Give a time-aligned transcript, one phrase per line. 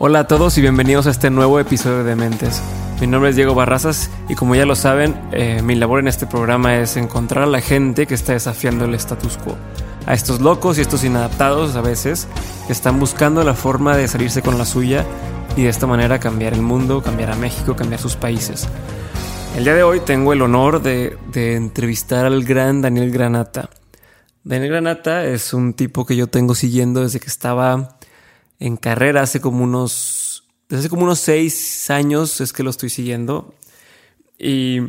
[0.00, 2.62] Hola a todos y bienvenidos a este nuevo episodio de Mentes.
[3.00, 6.24] Mi nombre es Diego Barrazas y como ya lo saben, eh, mi labor en este
[6.24, 9.56] programa es encontrar a la gente que está desafiando el status quo.
[10.06, 12.28] A estos locos y estos inadaptados a veces
[12.68, 15.04] que están buscando la forma de salirse con la suya
[15.56, 18.68] y de esta manera cambiar el mundo, cambiar a México, cambiar sus países.
[19.56, 23.68] El día de hoy tengo el honor de, de entrevistar al gran Daniel Granata.
[24.44, 27.97] Daniel Granata es un tipo que yo tengo siguiendo desde que estaba
[28.58, 32.90] en carrera hace como unos, desde hace como unos seis años es que lo estoy
[32.90, 33.54] siguiendo
[34.38, 34.80] y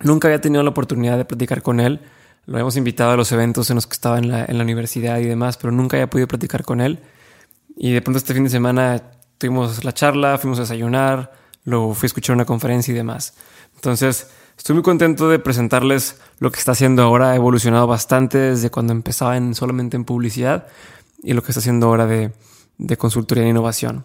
[0.00, 2.00] nunca había tenido la oportunidad de platicar con él.
[2.46, 5.18] Lo habíamos invitado a los eventos en los que estaba en la, en la universidad
[5.18, 7.00] y demás, pero nunca había podido platicar con él.
[7.76, 9.02] Y de pronto este fin de semana
[9.38, 11.32] tuvimos la charla, fuimos a desayunar,
[11.64, 13.34] lo fui a escuchar una conferencia y demás.
[13.76, 14.28] Entonces,
[14.58, 17.30] estoy muy contento de presentarles lo que está haciendo ahora.
[17.30, 20.66] Ha evolucionado bastante desde cuando empezaba en, solamente en publicidad
[21.22, 22.32] y lo que está haciendo ahora de,
[22.82, 24.04] de consultoría e innovación.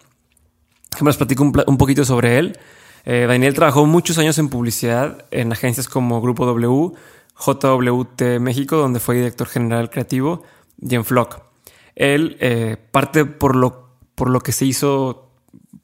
[1.04, 2.58] Les platico un, un poquito sobre él.
[3.04, 6.92] Eh, Daniel trabajó muchos años en publicidad en agencias como Grupo W,
[7.38, 10.42] JWT México, donde fue director general creativo,
[10.80, 11.40] y en Flock.
[11.94, 15.32] Él, eh, parte por lo, por lo que se hizo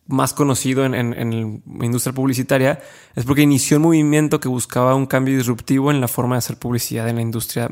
[0.06, 2.80] más conocido en, en, en, la industria publicitaria,
[3.14, 6.58] es porque inició un movimiento que buscaba un cambio disruptivo en la forma de hacer
[6.58, 7.70] publicidad en la industria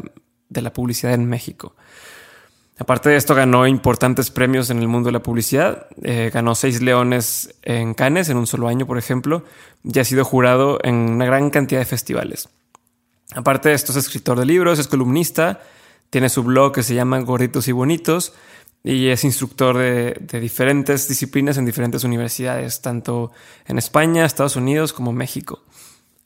[0.49, 1.77] de la publicidad en México.
[2.79, 5.87] Aparte de esto, ganó importantes premios en el mundo de la publicidad.
[6.03, 9.45] Eh, ganó seis leones en Cannes en un solo año, por ejemplo,
[9.85, 12.49] y ha sido jurado en una gran cantidad de festivales.
[13.35, 15.61] Aparte de esto, es escritor de libros, es columnista,
[16.11, 18.35] tiene su blog que se llama Gorditos y Bonitos
[18.85, 23.31] y es instructor de, diferentes disciplinas en diferentes universidades, tanto
[23.67, 25.63] en España, Estados Unidos como México.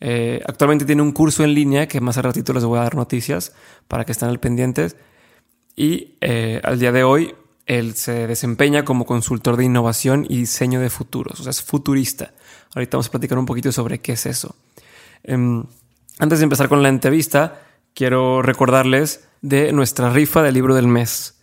[0.01, 2.95] Eh, actualmente tiene un curso en línea que más a ratito les voy a dar
[2.95, 3.53] noticias
[3.89, 4.97] para que estén al pendientes
[5.77, 7.35] y eh, al día de hoy
[7.67, 12.33] él se desempeña como consultor de innovación y diseño de futuros, o sea, es futurista.
[12.75, 14.57] Ahorita vamos a platicar un poquito sobre qué es eso.
[15.29, 15.65] Um,
[16.19, 17.61] antes de empezar con la entrevista,
[17.93, 21.41] quiero recordarles de nuestra rifa del libro del mes.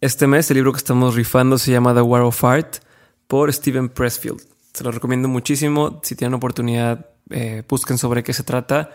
[0.00, 2.76] Este mes el libro que estamos rifando se llama The War of Art
[3.26, 4.42] por Steven Pressfield.
[4.72, 6.00] Se lo recomiendo muchísimo.
[6.04, 8.90] Si tienen oportunidad, eh, busquen sobre qué se trata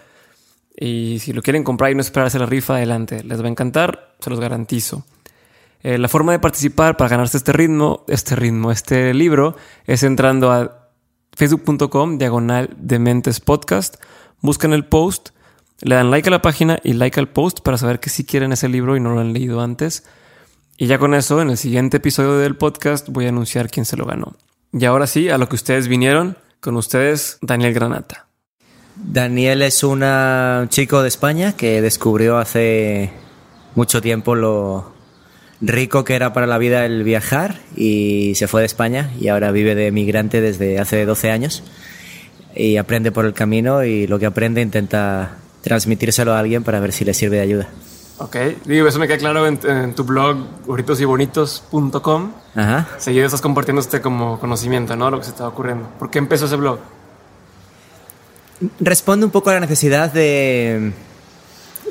[0.76, 3.24] y si lo quieren comprar y no esperarse la rifa, adelante.
[3.24, 5.06] Les va a encantar, se los garantizo.
[5.84, 9.56] Eh, la forma de participar para ganarse este ritmo, este ritmo, este libro,
[9.86, 10.90] es entrando a
[11.34, 13.96] facebook.com diagonal de mentes podcast,
[14.42, 15.30] buscan el post,
[15.82, 18.52] le dan like a la página y like al post para saber que sí quieren
[18.52, 20.04] ese libro y no lo han leído antes.
[20.78, 23.98] Y ya con eso, en el siguiente episodio del podcast voy a anunciar quién se
[23.98, 24.36] lo ganó.
[24.74, 28.31] Y ahora sí, a lo que ustedes vinieron, con ustedes, Daniel Granata.
[29.04, 33.12] Daniel es una, un chico de España que descubrió hace
[33.76, 34.92] mucho tiempo lo
[35.62, 39.52] rico que era para la vida el viajar y se fue de España y ahora
[39.52, 41.64] vive de migrante desde hace 12 años
[42.56, 46.92] y aprende por el camino y lo que aprende intenta transmitírselo a alguien para ver
[46.92, 47.68] si le sirve de ayuda.
[48.18, 48.36] Ok,
[48.66, 52.32] digo, eso me queda claro en, en tu blog burritosyBonitos.com.
[52.56, 52.88] Ajá.
[53.00, 55.10] Seguido estás compartiendo este como conocimiento, ¿no?
[55.10, 55.88] Lo que se estaba ocurriendo.
[55.98, 56.80] ¿Por qué empezó ese blog?
[58.80, 60.94] Responde un poco a la necesidad de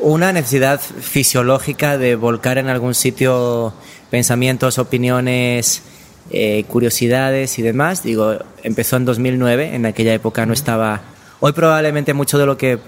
[0.01, 3.75] una necesidad fisiológica de volcar en algún sitio
[4.11, 5.83] pensamientos, opiniones,
[6.31, 8.03] eh, curiosidades y demás.
[8.03, 11.03] Digo, empezó en 2009, en aquella época no estaba...
[11.41, 12.79] Hoy probablemente mucho de lo que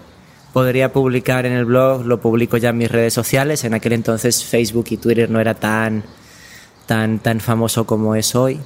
[0.53, 3.65] podría publicar en el blog lo publico ya en mis redes sociales.
[3.65, 6.05] En aquel entonces Facebook y Twitter no era tan,
[6.87, 8.61] tan, tan famoso como es hoy.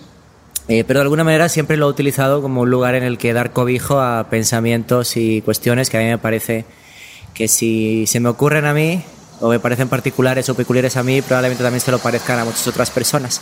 [0.69, 3.33] Eh, pero de alguna manera siempre lo he utilizado como un lugar en el que
[3.33, 6.65] dar cobijo a pensamientos y cuestiones que a mí me parece
[7.35, 9.03] que si se me ocurren a mí
[9.41, 12.67] o me parecen particulares o peculiares a mí, probablemente también se lo parezcan a muchas
[12.67, 13.41] otras personas.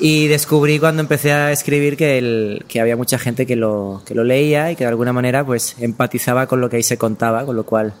[0.00, 4.14] Y descubrí cuando empecé a escribir que, el, que había mucha gente que lo, que
[4.14, 7.44] lo leía y que de alguna manera pues empatizaba con lo que ahí se contaba,
[7.46, 7.94] con lo cual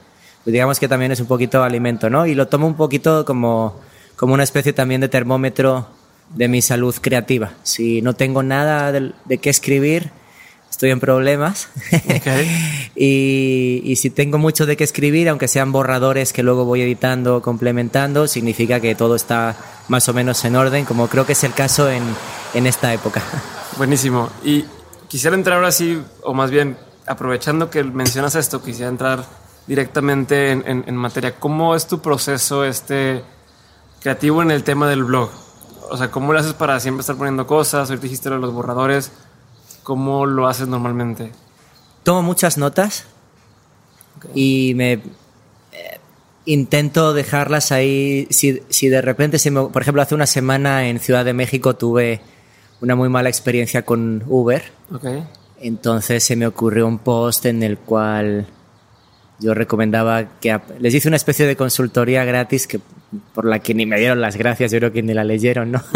[0.44, 2.26] pues digamos que también es un poquito alimento, ¿no?
[2.26, 3.80] Y lo tomo un poquito como,
[4.16, 5.88] como una especie también de termómetro
[6.34, 7.52] de mi salud creativa.
[7.62, 10.10] Si no tengo nada de, de qué escribir,
[10.70, 11.68] estoy en problemas.
[12.04, 12.90] Okay.
[12.96, 17.42] y, y, si tengo mucho de qué escribir, aunque sean borradores que luego voy editando,
[17.42, 19.56] complementando, significa que todo está
[19.88, 22.02] más o menos en orden, como creo que es el caso en,
[22.54, 23.22] en esta época.
[23.76, 24.30] Buenísimo.
[24.44, 24.64] Y
[25.08, 26.76] quisiera entrar ahora sí, o más bien,
[27.06, 29.24] aprovechando que mencionas esto, quisiera entrar
[29.66, 31.34] directamente en, en, en materia.
[31.38, 33.22] ¿Cómo es tu proceso este
[34.00, 35.30] creativo en el tema del blog?
[35.90, 37.88] O sea, ¿cómo lo haces para siempre estar poniendo cosas?
[37.88, 39.12] Ahorita dijiste los borradores.
[39.82, 41.32] ¿Cómo lo haces normalmente?
[42.02, 43.04] Tomo muchas notas
[44.16, 44.30] okay.
[44.34, 45.00] y me eh,
[46.44, 48.26] intento dejarlas ahí.
[48.30, 51.76] Si, si de repente, si me, por ejemplo, hace una semana en Ciudad de México
[51.76, 52.20] tuve
[52.80, 54.62] una muy mala experiencia con Uber.
[54.92, 55.06] Ok.
[55.60, 58.46] Entonces se me ocurrió un post en el cual
[59.40, 62.80] yo recomendaba que les hice una especie de consultoría gratis que
[63.34, 65.82] por la que ni me dieron las gracias, yo creo que ni la leyeron, ¿no?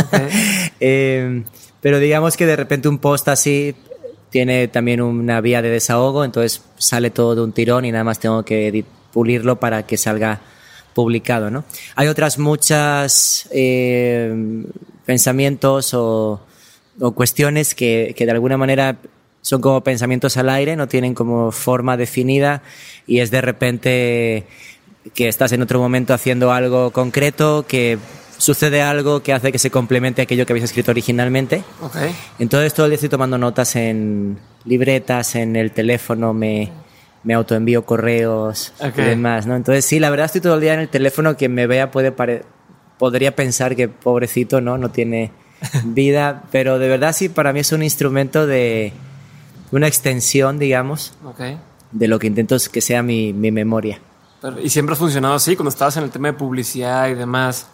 [0.84, 1.44] Eh,
[1.80, 3.76] pero digamos que de repente un post así
[4.30, 8.18] tiene también una vía de desahogo, entonces sale todo de un tirón y nada más
[8.18, 10.40] tengo que pulirlo para que salga
[10.92, 11.64] publicado, ¿no?
[11.94, 14.64] Hay otras muchas eh,
[15.06, 16.40] pensamientos o,
[17.00, 18.96] o cuestiones que, que de alguna manera
[19.42, 22.62] son como pensamientos al aire, no tienen como forma definida
[23.06, 24.46] y es de repente
[25.14, 27.98] que estás en otro momento haciendo algo concreto, que
[28.38, 31.62] sucede algo que hace que se complemente aquello que habéis escrito originalmente.
[31.80, 31.96] Ok.
[32.38, 36.70] Entonces todo el día estoy tomando notas en libretas, en el teléfono, me,
[37.24, 38.98] me autoenvío correos Ok.
[38.98, 39.56] y demás, ¿no?
[39.56, 42.12] Entonces sí, la verdad estoy todo el día en el teléfono, quien me vea puede
[42.12, 42.42] pare-
[42.98, 44.78] podría pensar que pobrecito, ¿no?
[44.78, 45.32] No tiene
[45.84, 48.92] vida, pero de verdad sí, para mí es un instrumento de
[49.72, 51.14] una extensión, digamos,
[51.90, 54.00] de lo que intento que sea mi, mi memoria.
[54.40, 55.56] Pero- ¿Y siempre has funcionado así?
[55.56, 57.66] Cuando estabas en el tema de publicidad y demás,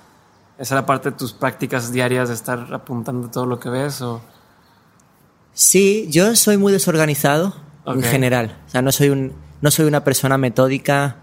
[0.59, 4.00] ¿esa era parte de tus prácticas diarias de estar apuntando todo lo que ves?
[4.03, 4.21] O...
[5.53, 7.55] Sí, yo soy muy desorganizado
[7.85, 7.97] Ok.
[7.97, 8.56] en general.
[8.67, 11.17] O sea, no soy, un, no soy una persona metódica.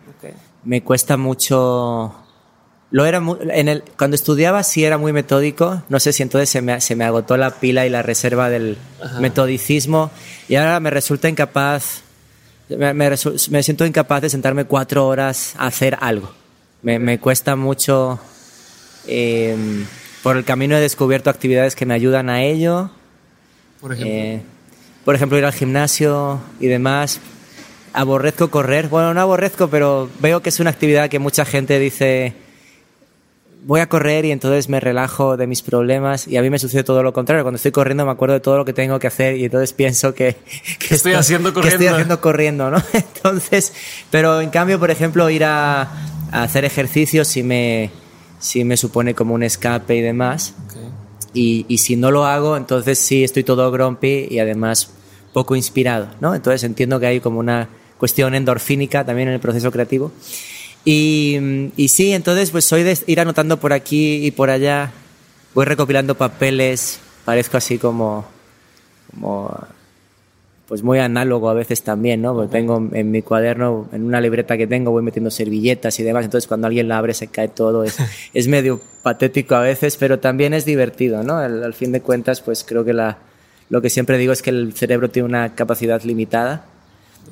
[0.63, 2.16] Me cuesta mucho.
[2.92, 5.84] Lo era mu- en el, cuando estudiaba sí era muy metódico.
[5.90, 8.78] No sé si entonces se me, se me agotó la pila y la reserva del
[9.20, 10.12] metodicismo.
[10.48, 12.02] Y ahora me resulta incapaz.
[12.70, 16.32] Me, me resu- me siento incapaz de sentarme cuatro horas a hacer algo.
[16.84, 18.20] Me, me cuesta mucho.
[19.08, 19.56] eh,
[20.24, 22.90] por el camino he descubierto actividades que me ayudan a ello.
[23.82, 24.14] Por ejemplo.
[24.14, 24.42] Eh,
[25.04, 27.20] por ejemplo, ir al gimnasio y demás.
[27.94, 28.88] Aborrezco correr.
[28.88, 32.34] Bueno, no aborrezco, pero veo que es una actividad que mucha gente dice,
[33.65, 36.27] voy a correr y entonces me relajo de mis problemas.
[36.27, 37.44] Y a mí me sucede todo lo contrario.
[37.44, 40.13] Cuando estoy corriendo me acuerdo de todo lo que tengo que hacer y entonces pienso
[40.13, 40.38] que,
[40.79, 41.95] que estoy haciendo que estoy corriendo?
[41.95, 42.83] haciendo corriendo, ¿no?
[42.94, 43.73] Entonces,
[44.12, 45.81] pero en cambio, por ejemplo, ir a,
[46.31, 47.89] a hacer ejercicio sí me,
[48.39, 50.53] sí me supone como un escape y demás.
[50.65, 50.77] Ok.
[51.33, 54.91] Y, y si no lo hago, entonces sí estoy todo grumpy y además
[55.33, 56.33] poco inspirado, ¿no?
[56.35, 57.67] Entonces entiendo que hay como una
[57.97, 60.12] cuestión endorfínica también en el proceso creativo.
[60.86, 64.92] Y, y sí, entonces pues soy de ir anotando por aquí y por allá,
[65.56, 68.24] voy recopilando papeles, parezco así como,
[69.12, 69.68] como
[70.68, 72.36] pues muy análogo a veces también, ¿no?
[72.36, 76.26] Porque tengo en mi cuaderno, en una libreta que tengo, voy metiendo servilletas y demás,
[76.26, 77.98] entonces cuando alguien la abre se cae todo, es,
[78.36, 81.38] es medio patético a veces, pero también es divertido, ¿no?
[81.38, 83.18] Al, al fin de cuentas, pues creo que la,
[83.70, 86.66] lo que siempre digo es que el cerebro tiene una capacidad limitada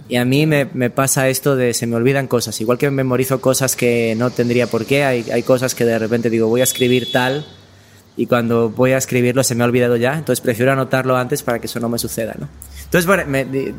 [0.10, 3.40] y a mí me, me pasa esto de se me olvidan cosas, igual que memorizo
[3.42, 6.66] cosas que no tendría por qué, hay, hay cosas que de repente digo voy a
[6.66, 7.46] escribir tal
[8.18, 11.60] y cuando voy a escribirlo se me ha olvidado ya, entonces prefiero anotarlo antes para
[11.60, 12.48] que eso no me suceda, ¿no?
[12.84, 13.74] Entonces, bueno, me, di-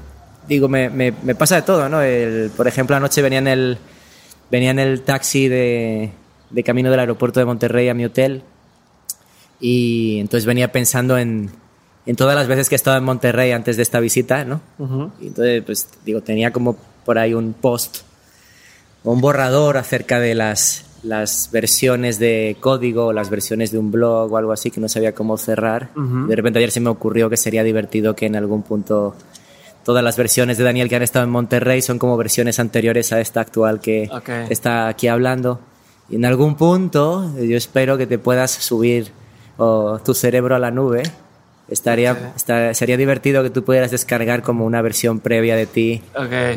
[0.49, 2.02] digo, me, me pasa de todo, ¿no?
[2.02, 3.78] El- por ejemplo, anoche venía en el,
[4.50, 6.11] venía en el taxi de,
[6.50, 8.43] de camino del aeropuerto de Monterrey a mi hotel
[9.61, 11.50] y entonces venía pensando en,
[12.06, 14.60] en todas las veces que he estado en Monterrey antes de esta visita, ¿no?
[14.78, 15.10] Ujú.
[15.20, 17.98] Y entonces, pues, digo, tenía como por ahí un post
[19.04, 24.36] un borrador acerca de las, las versiones de código, las versiones de un blog o
[24.38, 25.90] algo así que no sabía cómo cerrar.
[25.94, 26.26] Ujú.
[26.26, 29.14] De repente ayer se me ocurrió que sería divertido que en algún punto
[29.84, 33.20] todas las versiones de Daniel que han estado en Monterrey son como versiones anteriores a
[33.20, 34.30] esta actual que Ok.
[34.49, 35.61] está aquí hablando.
[36.08, 39.11] Y en algún punto yo espero que te puedas subir
[39.58, 41.02] o tu cerebro a la nube.
[41.68, 42.18] Estaría, Ok.
[42.37, 46.02] esta- sería divertido que tú pudieras descargar como una versión previa de ti.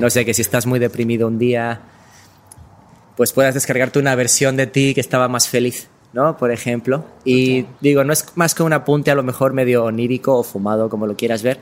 [0.02, 1.80] No sé, que si estás muy deprimido un día,
[3.16, 6.38] pues puedas descargarte una versión de ti que estaba más feliz, ¿no?
[6.38, 7.06] Por ejemplo.
[7.24, 10.90] Y digo, no es más que un apunte a lo mejor medio onírico o fumado,
[10.90, 11.60] como lo quieras ver,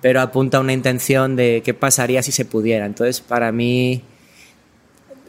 [0.00, 2.86] pero apunta a una intención de qué pasaría si se pudiera.
[2.86, 4.02] Entonces, para mí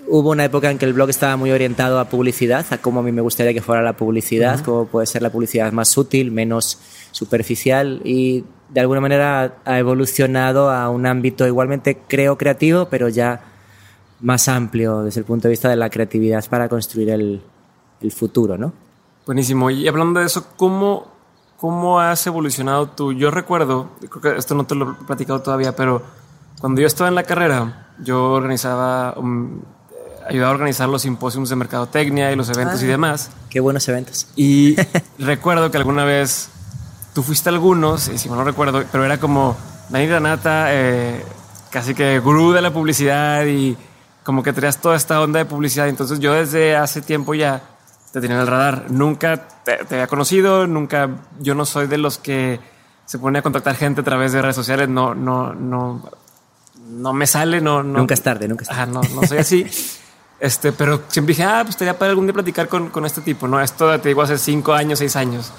[0.10, 3.04] hubo una época en que el blog estaba muy orientado a publicidad, a cómo a
[3.04, 6.80] mí me gustaría que fuera la publicidad, cómo puede ser la publicidad más útil, menos
[7.18, 13.42] superficial y de alguna manera ha evolucionado a un ámbito igualmente creo creativo, pero ya
[14.22, 17.42] más amplio desde el punto de vista de la creatividad para construir el,
[18.02, 18.74] el futuro, ¿no?
[19.26, 19.70] Buenísimo.
[19.72, 21.08] Y hablando de eso, ¿cómo,
[21.58, 23.14] ¿cómo has evolucionado tú?
[23.14, 26.02] Yo recuerdo, creo que esto no te lo he platicado todavía, pero
[26.60, 29.60] cuando yo estaba en la carrera, yo organizaba, um,
[30.30, 32.90] ayudaba a organizar los simposios de mercadotecnia y los eventos y Ah.
[32.90, 33.32] demás.
[33.50, 34.28] Qué buenos eventos.
[34.36, 34.76] Y
[35.20, 36.50] recuerdo que alguna vez
[37.18, 39.58] tú fuiste a algunos, y si mal no recuerdo, pero era como
[39.90, 41.26] Dani Granata, eh,
[41.72, 43.76] casi que gurú de la publicidad y
[44.24, 45.88] como que traías toda esta onda de publicidad.
[45.88, 47.60] Entonces yo desde hace tiempo ya
[48.14, 48.92] te tenía en el radar.
[48.92, 51.10] Nunca te, te había conocido, nunca,
[51.40, 52.60] yo no soy de los que
[53.08, 56.08] se pone a contactar gente a través de redes sociales, no, no, no,
[56.88, 57.98] no me sale, no, no.
[57.98, 58.84] Nunca es tarde, nunca es tarde.
[58.84, 59.66] Ajá, no, no soy así.
[60.40, 63.48] Este, pero siempre dije, ah, pues estaría para algún día platicar con, con este tipo,
[63.48, 63.60] ¿no?
[63.60, 65.52] Esto te digo hace cinco años, seis años.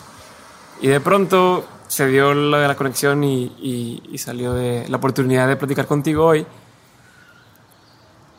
[0.81, 6.47] Y de pronto se dio la, conexión y, salió la oportunidad de platicar contigo hoy.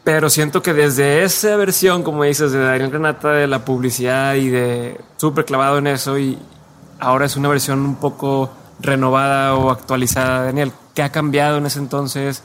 [0.04, 4.50] Pero siento que desde esa versión, como dices, de Daniel Granata, de la publicidad y
[4.50, 6.38] de súper clavado en eso, y
[7.00, 10.72] ahora es una versión un poco renovada o actualizada, Daniel.
[10.96, 12.44] ¿Qué ha cambiado en ese entonces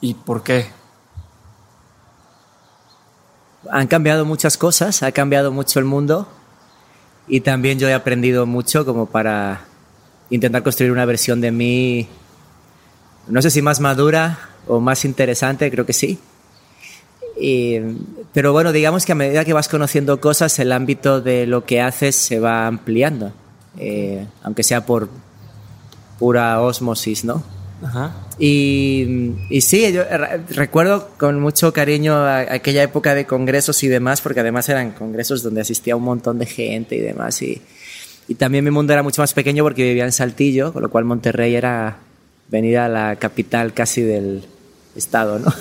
[0.00, 0.70] y por qué?
[3.70, 6.28] Han cambiado muchas cosas, ha cambiado mucho el mundo
[7.28, 9.64] y también yo he aprendido mucho como para
[10.30, 12.08] intentar construir una versión de mí,
[13.28, 16.18] no sé si más madura o más interesante, creo que sí.
[18.32, 21.80] Pero bueno, digamos que a medida que vas conociendo cosas, el ámbito de lo que
[21.80, 23.32] haces se va ampliando,
[23.78, 25.08] eh, aunque sea por
[26.18, 27.42] pura osmosis, ¿no?
[27.82, 28.12] Ajá.
[28.38, 30.02] Y, y, sí, yo
[30.50, 35.60] recuerdo con mucho cariño aquella época de congresos y demás, porque además eran congresos donde
[35.60, 37.40] asistía un montón de gente y demás.
[37.42, 37.62] Y,
[38.26, 41.04] y también mi mundo era mucho más pequeño porque vivía en Saltillo, con lo cual
[41.04, 41.98] Monterrey era
[42.48, 44.44] venir a la capital casi del
[44.96, 45.52] estado, ¿no?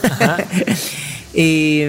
[1.34, 1.84] y,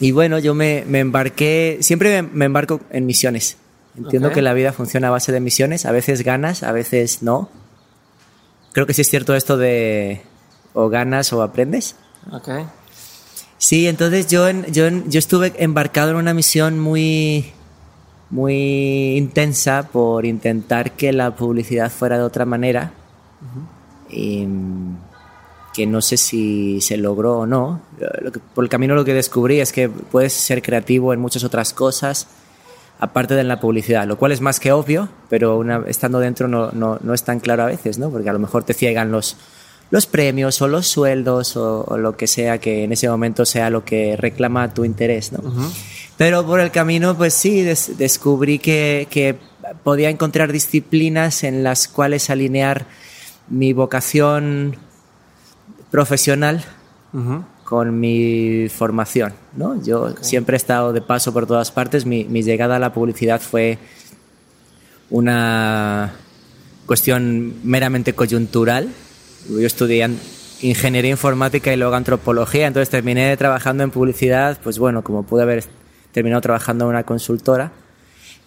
[0.00, 3.58] y, bueno, yo me, me embarqué, siempre me, me, embarco en misiones.
[3.98, 4.36] Entiendo okay.
[4.36, 7.50] que la vida funciona a base de misiones, a veces ganas, a veces no
[8.72, 10.22] creo que sí es cierto esto de
[10.72, 11.96] o ganas o aprendes.
[12.32, 12.48] Ok.
[13.58, 17.52] Sí, entonces yo, yo, yo estuve embarcado en una misión muy,
[18.30, 22.92] muy intensa por intentar que la publicidad fuera de otra manera.
[23.42, 24.16] Uh -huh.
[24.16, 24.46] y,
[25.72, 27.80] que no sé si se logró o no.
[28.54, 32.26] Por el camino lo que descubrí es que puedes ser creativo en muchas otras cosas
[33.00, 36.70] aparte de la publicidad, lo cual es más que obvio, pero una, estando dentro no,
[36.72, 38.10] no, no, es tan claro a veces, ¿no?
[38.10, 39.38] Porque a lo mejor te ciegan los,
[39.90, 43.70] los premios o los sueldos o, o, lo que sea que en ese momento sea
[43.70, 45.38] lo que reclama tu interés, ¿no?
[45.38, 45.72] Uh -huh.
[46.18, 49.36] Pero por el camino, pues sí, des, descubrí que, que
[49.82, 52.84] podía encontrar disciplinas en las cuales alinear
[53.48, 54.76] mi vocación
[55.90, 56.62] profesional
[57.14, 59.32] uh -huh con mi formación.
[59.56, 59.80] ¿no?
[59.80, 60.24] Yo okay.
[60.24, 62.04] siempre he estado de paso por todas partes.
[62.04, 63.78] Mi, mi, llegada a la publicidad fue
[65.08, 66.12] una
[66.84, 68.88] cuestión meramente coyuntural.
[69.48, 70.10] Yo estudié
[70.62, 75.62] ingeniería informática y luego antropología, entonces terminé trabajando en publicidad, pues bueno, como pude haber
[76.10, 77.70] terminado trabajando en una consultora.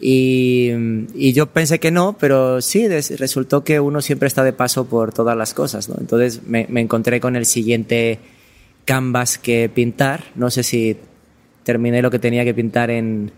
[0.01, 0.69] Y,
[1.15, 5.13] y, yo pensé que no, pero sí, resultó que uno siempre está de paso por
[5.13, 5.87] todas las cosas.
[5.87, 5.95] ¿no?
[5.97, 8.19] Entonces me, me encontré con el siguiente
[8.85, 10.25] canvas que pintar.
[10.35, 10.97] No sé si
[11.63, 13.31] terminé lo que tenía que pintar en,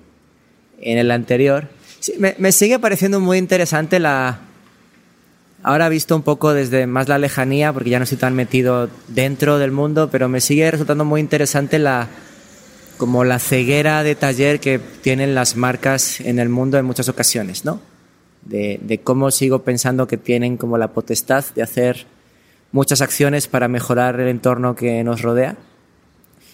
[0.82, 1.70] en el anterior.
[2.18, 4.40] Me, me, sigue pareciendo muy interesante la...
[5.64, 9.58] Ahora visto un poco desde más la lejanía, porque ya no estoy tan metido dentro
[9.58, 12.08] del mundo, pero me sigue resultando muy interesante la
[12.98, 17.66] como la ceguera de taller que tienen las marcas en el mundo en muchas ocasiones,
[17.66, 17.82] ¿no?
[18.44, 22.06] De, de cómo sigo pensando que tienen como la potestad de hacer
[22.76, 25.56] muchas acciones para mejorar el entorno que nos rodea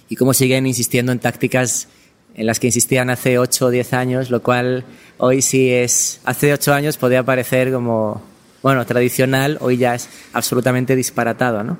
[0.08, 1.88] y cómo siguen insistiendo en tácticas
[2.36, 4.86] en las que insistían hace 8 o 10 años, lo cual
[5.18, 8.22] hoy sí es, hace 8 años podía parecer como,
[8.62, 11.80] bueno, tradicional, hoy ya es absolutamente disparatado, ¿no?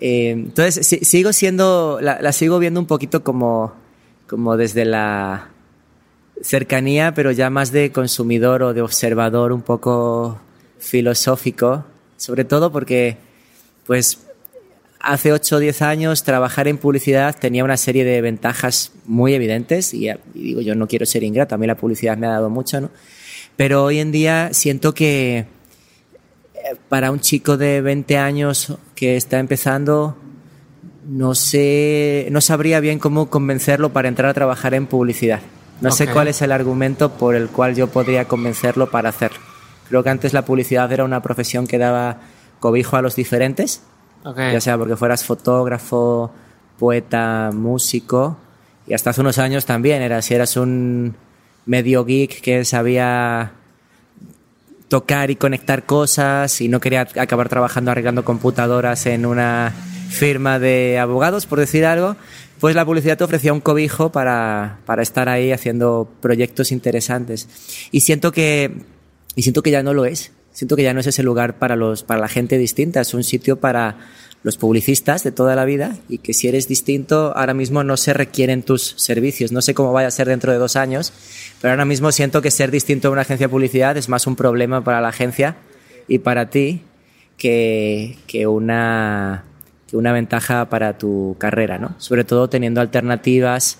[0.00, 3.74] Eh, entonces, sí, sigo siendo, la, la, sigo viendo un poquito como,
[4.26, 5.50] como desde la
[6.40, 10.40] cercanía, pero ya más de consumidor o de observador un poco
[10.78, 11.84] filosófico,
[12.16, 13.27] sobre todo porque
[13.88, 14.18] pues
[15.00, 19.94] hace 8 o 10 años trabajar en publicidad tenía una serie de ventajas muy evidentes
[19.94, 22.50] y, y, digo, yo no quiero ser ingrato, a mí la publicidad me ha dado
[22.50, 22.90] mucho, ¿no?
[23.56, 25.46] Pero hoy en día siento que eh,
[26.90, 30.18] para un chico de 20 años que está empezando,
[31.08, 35.40] no sé, no sabría bien cómo convencerlo para entrar a trabajar en publicidad.
[35.80, 36.06] No okay.
[36.06, 39.38] sé cuál es el argumento por el cual yo podría convencerlo para hacerlo.
[39.88, 42.18] Creo que antes la publicidad era una profesión que daba
[42.60, 43.82] cobijo a los diferentes,
[44.24, 44.52] okay.
[44.52, 46.30] ya sea porque fueras fotógrafo,
[46.78, 48.36] poeta, músico,
[48.86, 51.14] y hasta hace unos años también era si eras un
[51.66, 53.52] medio geek que sabía
[54.88, 59.74] tocar y conectar cosas y no quería acabar trabajando arreglando computadoras en una
[60.08, 62.16] firma de abogados, por decir algo,
[62.58, 67.48] pues la publicidad te ofrecía un cobijo para, para estar ahí haciendo proyectos interesantes.
[67.92, 68.72] Y siento que,
[69.36, 71.76] y siento que ya no lo es siento que ya no es ese lugar para,
[71.76, 73.94] los, para la gente distinta, es un sitio para
[74.42, 78.12] los publicistas de toda la vida y que si eres distinto, ahora mismo no se
[78.12, 79.52] requieren tus servicios.
[79.52, 81.12] No sé cómo vaya a ser dentro de dos años,
[81.60, 84.34] pero ahora mismo siento que ser distinto a una agencia de publicidad es más un
[84.34, 85.54] problema para la agencia
[86.08, 86.82] y para ti
[87.36, 89.44] que, que una,
[89.88, 91.94] que una ventaja para tu carrera, ¿no?
[91.98, 93.78] Sobre todo teniendo alternativas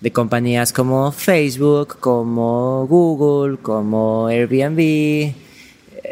[0.00, 5.41] de compañías como Facebook, como Google, como Airbnb,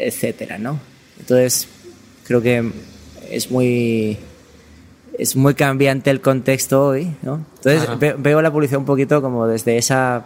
[0.00, 0.80] etcétera, ¿no?
[1.18, 1.68] Entonces,
[2.24, 2.72] creo que
[3.30, 4.18] es muy
[5.18, 7.44] es muy cambiante el contexto hoy, ¿no?
[7.62, 10.24] Entonces veo la publicidad un poquito como desde esa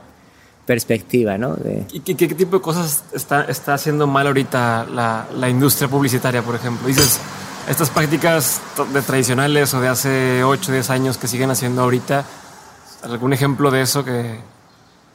[0.66, 1.56] perspectiva, ¿no?
[1.92, 6.54] ¿Y qué, tipo de cosas está, está haciendo mal ahorita la, la, industria publicitaria, por
[6.54, 6.86] ejemplo?
[6.86, 7.18] Dices,
[7.68, 8.60] estas prácticas
[8.92, 12.24] de tradicionales o de hace 8 o 10 años que siguen haciendo ahorita,
[13.02, 14.38] ¿algún ejemplo de eso que,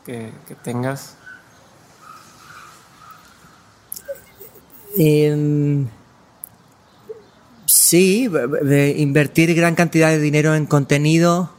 [0.06, 1.16] que, que tengas?
[5.00, 5.86] Eh,
[7.72, 8.27] Sí,
[8.98, 11.51] invertir gran cantidad de dinero en contenido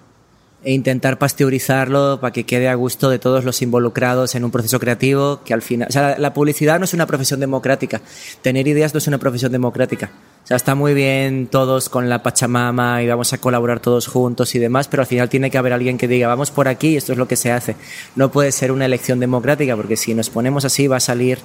[0.65, 4.81] e intentar pasteurizarlo para que quede a gusto de todos los involucrados en un proceso
[4.81, 8.01] creativo que al final, o sea, la publicidad no es una profesión democrática,
[8.43, 10.11] tener ideas no es una profesión democrática.
[10.43, 14.53] O sea, está muy bien todos con la Pachamama y vamos a colaborar todos juntos
[14.57, 16.97] y demás, pero al final tiene que haber alguien que diga, vamos por aquí y
[16.97, 17.77] esto es lo que se hace.
[18.17, 21.39] No puede ser una elección democrática porque si nos ponemos así va a salir,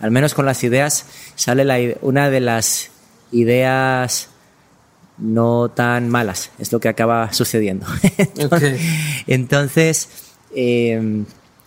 [0.00, 2.90] al menos con las ideas, sale la, una de las
[3.32, 4.28] ideas
[5.18, 7.86] no tan malas, es lo que acaba sucediendo.
[9.26, 10.08] Entonces,
[10.54, 11.26] em,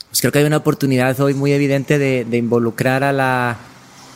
[0.10, 3.58] pues creo que hay una oportunidad hoy muy evidente de, involucrar a la,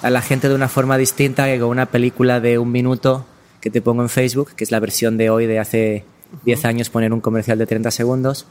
[0.02, 3.26] a la, gente de una forma distinta que con una película de un minuto
[3.62, 6.04] que te pongo en Facebook, que es la versión de hoy de hace
[6.46, 8.46] 10 años poner un comercial de 30 segundos.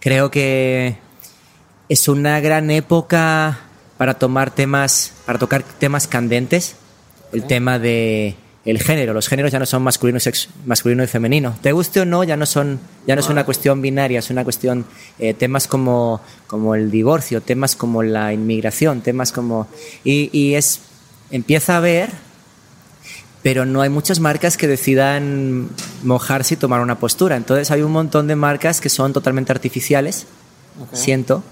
[0.00, 0.96] Creo que
[1.88, 3.60] es una gran época
[3.96, 6.76] para tomar temas, para tocar temas candentes
[7.32, 9.12] el tema de el género.
[9.12, 11.56] Los géneros ya no son masculino sexo, masculino y femenino.
[11.60, 14.44] Te guste o no, ya no son, ya no es una cuestión binaria, es una
[14.44, 14.86] cuestión
[15.18, 19.66] eh, temas como, como el divorcio, temas como la inmigración, temas como
[20.02, 20.80] y, y es
[21.30, 22.10] empieza a ver,
[23.42, 25.68] pero no hay muchas marcas que decidan
[26.02, 27.36] mojarse y tomar una postura.
[27.36, 30.26] Entonces hay un montón de marcas que son totalmente artificiales.
[30.92, 31.44] Siento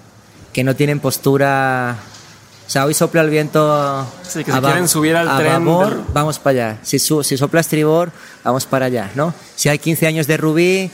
[0.53, 1.99] que no tienen postura
[2.67, 4.07] o sea, hoy sopla el viento.
[4.23, 5.65] Sí, que si quieren subir al tren.
[6.15, 6.79] vamos para allá.
[6.83, 8.13] Si, si sopla estribor,
[8.45, 9.35] vamos para allá, ¿no?
[9.57, 10.91] Si hay 15 años de rubí,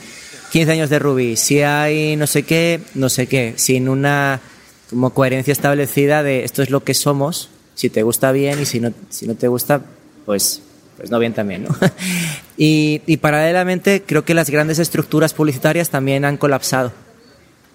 [0.51, 1.35] 15 años de rubí.
[1.35, 3.53] Si hay no sé qué, no sé qué.
[3.57, 4.41] Sin una
[4.89, 7.49] como coherencia establecida de esto es lo que somos.
[7.75, 9.81] Si te gusta bien y si no, si no te gusta,
[10.25, 10.61] pues,
[10.97, 11.69] pues no bien también, ¿no?
[12.57, 16.91] y, y paralelamente creo que las grandes estructuras publicitarias también han colapsado.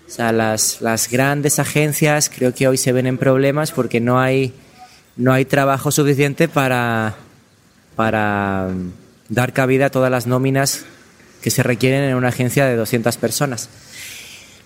[0.07, 4.21] O sea, las, las grandes agencias creo que hoy se ven en problemas porque no
[4.21, 4.53] hay,
[5.17, 7.15] no hay trabajo suficiente para,
[7.97, 8.69] para
[9.29, 10.85] dar cabida a todas las nóminas
[11.41, 13.69] que se requieren en una agencia de 200 personas.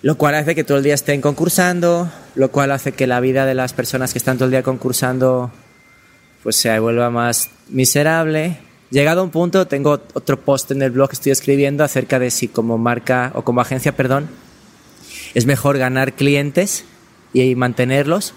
[0.03, 3.47] Lo cual hace que todo el día estén concursando, lo cual hace que la vida
[3.47, 5.51] de las personas que están todo el día concursando
[6.43, 8.59] pues se vuelva más miserable.
[8.91, 12.31] Llegado a un punto, tengo otro post en el blog que estoy escribiendo acerca de
[12.31, 14.29] si como marca o como agencia, perdón,
[15.35, 16.85] es mejor ganar clientes
[17.33, 18.35] y mantenerlos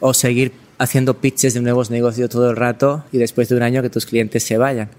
[0.00, 3.82] o seguir haciendo pitches de nuevos negocios todo el rato y después de un año
[3.82, 4.90] que tus clientes se vayan.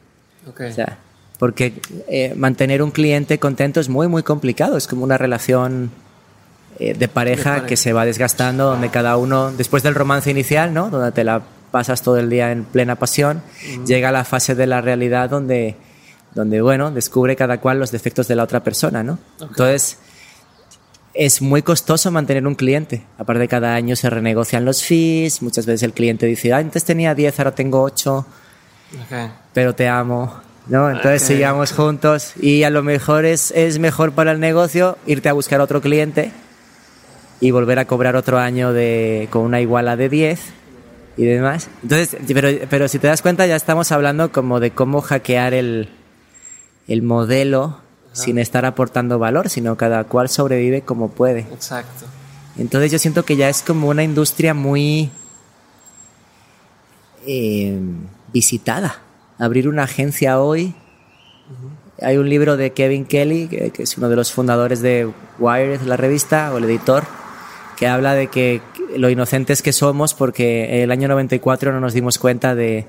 [1.44, 1.74] porque
[2.08, 4.78] eh, mantener un cliente contento es muy, muy complicado.
[4.78, 5.92] Es como una relación
[6.80, 10.90] eh, de, pareja que se va desgastando, donde cada uno, después del romance inicial, ¿no?
[10.90, 13.42] donde te la pasas todo el día en plena pasión,
[13.86, 15.76] llega la fase de la realidad donde,
[16.34, 19.04] donde, bueno, descubre cada cual los defectos de la otra persona.
[19.04, 19.20] ¿no?
[19.42, 19.98] Entonces,
[21.14, 23.04] es muy costoso mantener un cliente.
[23.18, 25.42] Aparte, cada año se renegocian los fees.
[25.42, 28.26] Muchas veces el cliente dice, antes tenía 10, ahora tengo 8,
[29.54, 30.42] pero te amo.
[30.68, 30.90] ¿no?
[30.90, 35.34] Entonces sigamos juntos y a lo mejor es, es mejor para el negocio irte a
[35.34, 36.32] buscar otro cliente
[37.42, 40.40] y volver a cobrar otro año de, con una iguala de 10
[41.18, 41.70] y demás.
[41.82, 45.90] Entonces, pero, pero si te das cuenta ya estamos hablando como de cómo hackear el,
[46.88, 47.83] el modelo
[48.14, 51.42] sin estar aportando valor, sino cada cual sobrevive como puede.
[51.52, 52.06] Exacto.
[52.58, 55.10] Entonces yo siento que ya es como una industria muy
[57.26, 57.78] eh,
[58.32, 59.00] visitada.
[59.40, 60.76] Abrir una agencia hoy.
[62.02, 65.82] Hay un libro de Kevin Kelly, que, que, es uno de los fundadores de Wired,
[65.82, 67.06] la revista, o el editor,
[67.78, 68.62] que habla de que
[68.96, 72.86] lo inocentes que somos porque el año 94 no nos dimos cuenta de,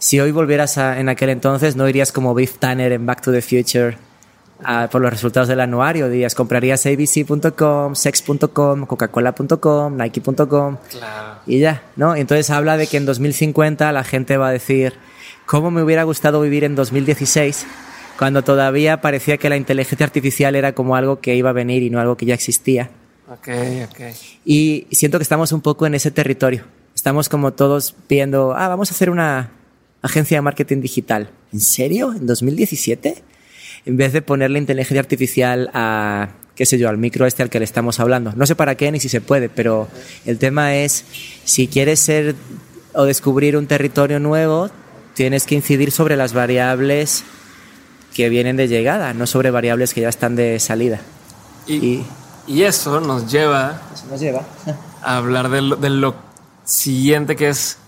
[0.00, 3.32] si hoy volvieras a, en aquel entonces, no irías como Biff Tanner en Back to
[3.32, 3.98] the Future
[4.90, 6.08] por los resultados del anuario.
[6.08, 10.76] Dirías, comprarías abc.com, sex.com, coca-cola.com, nike.com
[11.46, 12.16] y ya, ¿no?
[12.16, 14.94] Entonces habla de que en 2050 la gente va a decir,
[15.44, 17.66] cómo me hubiera gustado vivir en 2016
[18.18, 21.90] cuando todavía parecía que la inteligencia artificial era como algo que iba a venir y
[21.90, 22.90] no algo que ya existía.
[23.28, 23.48] Ok,
[23.84, 24.00] ok.
[24.46, 26.64] Y siento que estamos un poco en ese territorio.
[26.94, 29.50] Estamos como todos viendo, ah, vamos a hacer una
[30.02, 31.30] agencia de marketing digital.
[31.52, 32.12] ¿En serio?
[32.12, 33.22] ¿En 2017?
[33.86, 37.58] En vez de ponerle inteligencia artificial a, qué sé yo, al micro este al que
[37.58, 38.32] le estamos hablando.
[38.36, 39.88] No sé para qué ni si se puede, pero
[40.26, 41.04] el tema es,
[41.44, 42.34] si quieres ser
[42.94, 44.70] o descubrir un territorio nuevo,
[45.14, 47.24] tienes que incidir sobre las variables
[48.14, 51.00] que vienen de llegada, no sobre variables que ya están de salida.
[51.66, 52.02] Y,
[52.46, 54.44] y, eso nos lleva, eso nos lleva
[55.02, 56.14] a hablar de lo, de lo
[56.64, 57.78] siguiente que es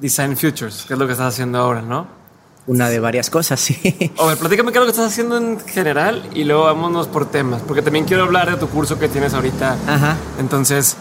[0.00, 2.06] Design Futures, que es lo que estás haciendo ahora, ¿no?
[2.66, 3.78] Una de varias cosas, sí.
[4.18, 7.30] A ver, platícame qué es lo que estás haciendo en general y luego vámonos por
[7.30, 9.76] temas, porque también quiero hablar de tu curso que tienes ahorita.
[9.86, 10.16] Ajá.
[10.38, 10.96] Entonces,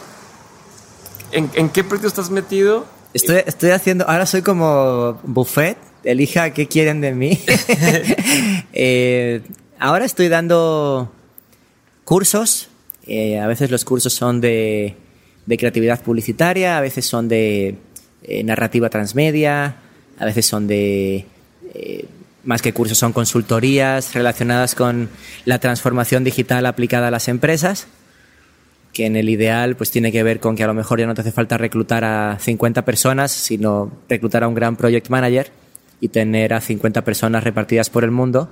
[1.31, 2.85] ¿en, en qué proyecto estás metido?
[3.13, 7.39] Estoy, estoy haciendo, ahora soy como buffet, elija qué quieren de mí.
[8.73, 9.41] eh,
[9.79, 11.11] ahora estoy dando
[12.03, 12.69] cursos,
[13.05, 14.95] eh, a veces los cursos son de,
[15.45, 17.77] de, creatividad publicitaria, a veces son de
[18.27, 19.77] eh, narrativa transmedia,
[20.19, 21.25] a veces son de...
[21.73, 22.05] Eh,
[22.43, 25.09] más que cursos son consultorías relacionadas con
[25.43, 27.87] la transformación digital aplicada a las empresas
[28.93, 31.13] que en el ideal pues tiene que ver con que a lo mejor ya no
[31.13, 35.51] te hace falta reclutar a 50 personas, sino reclutar a un gran project manager
[35.99, 38.49] y tener a 50 personas repartidas por el mundo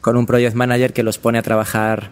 [0.00, 2.10] con un project manager que los pone a trabajar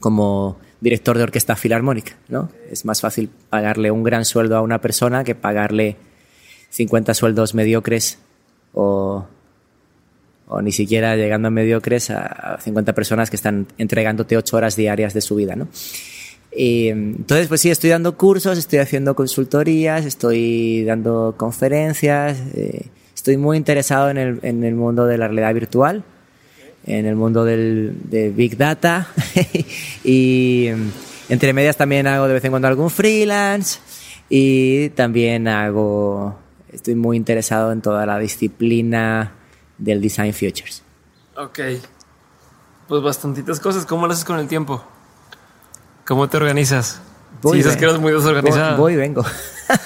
[0.00, 2.50] como director de orquesta filarmónica, ¿no?
[2.70, 5.96] Es más fácil pagarle un gran sueldo a una persona que pagarle
[6.76, 8.18] 50 sueldos mediocres
[8.74, 9.26] o,
[10.62, 15.22] ni siquiera llegando a mediocres a 50 personas que están entregándote 8 horas diarias de
[15.22, 15.68] su vida, ¿no?
[16.54, 23.38] Y, entonces, pues sí, estoy dando cursos, estoy haciendo consultorías, estoy dando conferencias, eh, estoy
[23.38, 26.04] muy interesado en el, en el, mundo de la realidad virtual,
[26.86, 29.08] en el mundo del, de Big Data
[30.04, 30.68] y
[31.28, 33.80] entre medias también hago de vez en cuando algún freelance
[34.28, 36.38] y también hago,
[36.76, 39.32] estoy muy interesado en toda la disciplina
[39.78, 40.82] del Design Futures.
[41.36, 41.58] Ok,
[42.86, 44.84] pues bastantitas cosas, ¿cómo lo haces con el tiempo?
[46.06, 47.00] ¿Cómo te organizas?
[47.42, 48.76] Voy si dices que eres muy desorganizado.
[48.76, 49.24] Voy, voy vengo.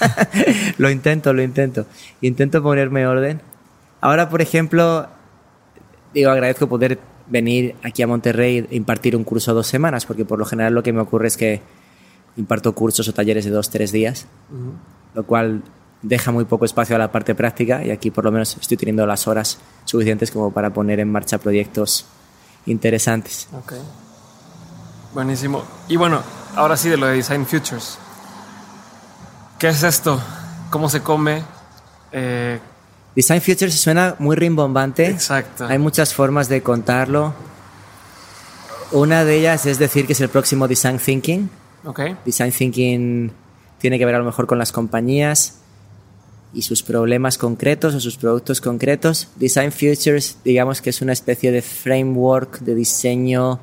[0.79, 1.87] lo intento, lo intento.
[2.21, 3.41] Intento ponerme orden.
[4.01, 5.07] Ahora, por ejemplo,
[6.13, 6.99] digo, agradezco poder
[7.29, 10.83] venir aquí a Monterrey e impartir un curso dos semanas, porque por lo general lo
[10.83, 11.63] que me ocurre es que
[12.37, 14.73] imparto cursos o talleres de dos, tres días, uh -huh.
[15.15, 15.63] lo cual
[16.03, 19.07] deja muy poco espacio a la parte práctica y aquí por lo menos estoy teniendo
[19.07, 22.07] las horas suficientes como para poner en marcha proyectos
[22.67, 23.49] interesantes.
[23.65, 23.81] Okay.
[25.13, 25.65] Buenísimo.
[25.89, 26.23] Y bueno,
[26.57, 27.99] ahora sí de lo de Design Futures.
[29.59, 30.21] ¿Qué es esto?
[30.71, 31.43] ¿Cómo se come?
[32.13, 32.59] Eh...
[33.15, 35.07] Design Futures suena muy rimbombante.
[35.07, 35.67] Exacto.
[35.67, 37.35] Hay muchas formas de contarlo.
[38.93, 41.51] Una de ellas es decir que es el próximo Design Thinking.
[41.85, 42.17] Okay.
[42.25, 43.33] Design Thinking
[43.79, 45.60] tiene que ver a lo mejor con las compañías
[46.53, 49.29] y sus problemas concretos o sus productos concretos.
[49.37, 53.61] Design Futures, digamos que es una especie de framework de diseño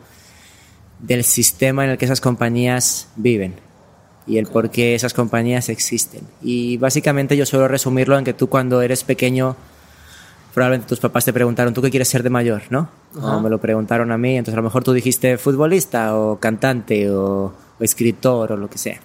[1.00, 3.56] del sistema en el que esas compañías viven
[4.26, 6.21] y el por qué esas compañías existen.
[6.41, 9.56] Y básicamente yo suelo resumirlo en que tú cuando eres pequeño,
[10.54, 12.63] probablemente tus papás te preguntaron, ¿tú qué quieres ser de mayor?
[12.69, 12.89] ¿No?
[13.21, 17.10] O me lo preguntaron a mí, entonces a lo mejor tú dijiste futbolista o cantante
[17.10, 19.00] o, o escritor o lo que sea.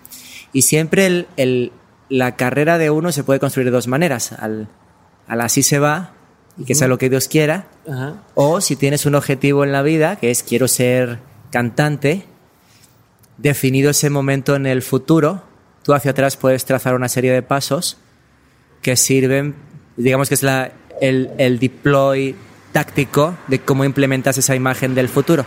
[0.53, 1.73] Y siempre el, el,
[2.13, 4.69] la carrera de uno se puede construir de dos maneras, al,
[5.27, 6.13] al así se va
[6.59, 7.69] y que sea lo que Dios quiera,
[8.35, 11.21] o si tienes un objetivo en la vida, que es quiero ser
[11.51, 12.27] cantante,
[13.39, 15.43] definido ese momento en el futuro,
[15.83, 17.97] tú hacia atrás puedes trazar una serie de pasos
[18.83, 19.55] que sirven,
[19.97, 20.71] digamos que es la,
[21.01, 22.37] el, el deploy
[22.73, 25.47] táctico de cómo implementas esa imagen del futuro,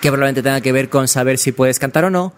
[0.00, 2.34] que probablemente tenga que ver con saber si puedes cantar o no,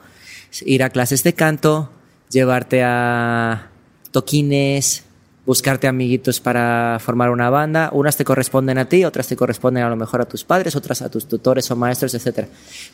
[0.66, 1.90] ir a clases de canto,
[2.32, 3.68] llevarte a
[4.10, 5.04] toquines,
[5.44, 7.90] buscarte amiguitos para formar una banda.
[7.92, 11.02] Unas te corresponden a ti, otras te corresponden a lo mejor a tus padres, otras
[11.02, 12.46] a tus tutores o maestros, etc.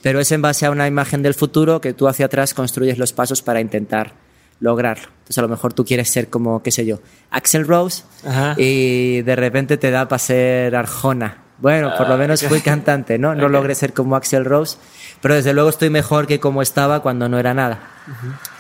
[0.02, 3.12] Pero es en base a una imagen del futuro que tú hacia atrás construyes los
[3.12, 4.12] pasos para intentar
[4.60, 5.08] lograrlo.
[5.18, 8.54] Entonces a lo mejor tú quieres ser como, qué sé yo, Axel Rose Ajá.
[8.56, 11.44] y de repente te da para ser Arjona.
[11.58, 13.34] Bueno, por lo menos fui cantante, ¿no?
[13.34, 13.52] No okay.
[13.52, 14.78] logré ser como Axel Rose,
[15.20, 17.80] pero desde luego estoy mejor que como estaba cuando no era nada.
[18.06, 18.57] Uh -huh.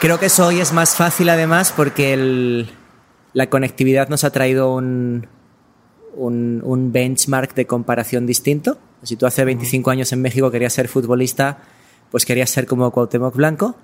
[0.00, 2.70] Creo que eso hoy es más fácil además porque el,
[3.34, 5.26] la conectividad nos ha traído un,
[6.14, 8.78] un, un, benchmark de comparación distinto.
[9.02, 11.58] Si tú hace 25 años en México querías ser futbolista,
[12.10, 13.76] pues querías ser como Cuauhtémoc Blanco.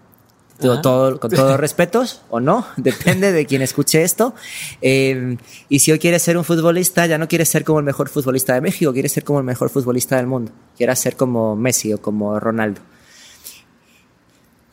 [0.59, 4.35] todo, con todos los respetos o no, depende de quien escuche esto.
[4.81, 5.37] Eh,
[5.69, 8.55] y si hoy quieres ser un futbolista, ya no quieres ser como el mejor futbolista
[8.55, 10.51] de México, quieres ser como el mejor futbolista del mundo.
[10.77, 12.81] Quieres ser como Messi o como Ronaldo.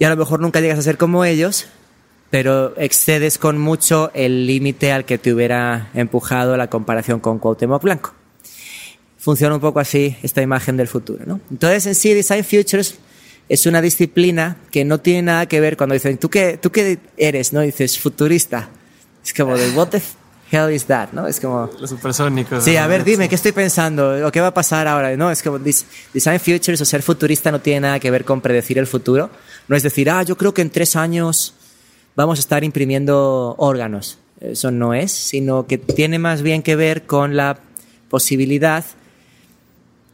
[0.04, 1.68] Y a lo mejor nunca llegas a ser como ellos,
[2.30, 7.82] pero excedes con mucho el límite al que te hubiera empujado la comparación con Cuauhtémoc
[7.82, 8.14] Blanco.
[9.18, 11.40] Funciona un poco así esta imagen del futuro, ¿no?
[11.50, 12.96] Entonces, en sí, Design Futures
[13.48, 17.00] es una disciplina que no tiene nada que ver cuando dicen, ¿tú qué, tú qué
[17.16, 17.54] eres?
[17.54, 17.62] ¿No?
[17.62, 18.68] dices, futurista.
[19.24, 20.02] Es como de, what the
[20.54, 21.10] hell is that?
[21.12, 21.28] ¿No?
[21.28, 21.70] Es como...
[21.80, 22.64] Los supersónicos.
[22.64, 24.28] Sí, a ver, dime, ¿qué estoy pensando?
[24.28, 25.16] ¿O qué va a pasar ahora?
[25.18, 28.78] No, es como, design futures o ser futurista no tiene nada que ver con predecir
[28.78, 29.30] el futuro.
[29.68, 31.56] No es decir, ah, yo creo que en tres años
[32.16, 34.20] vamos a estar imprimiendo órganos.
[34.40, 37.60] Eso no es, sino que tiene más bien que ver con la
[38.10, 38.86] posibilidad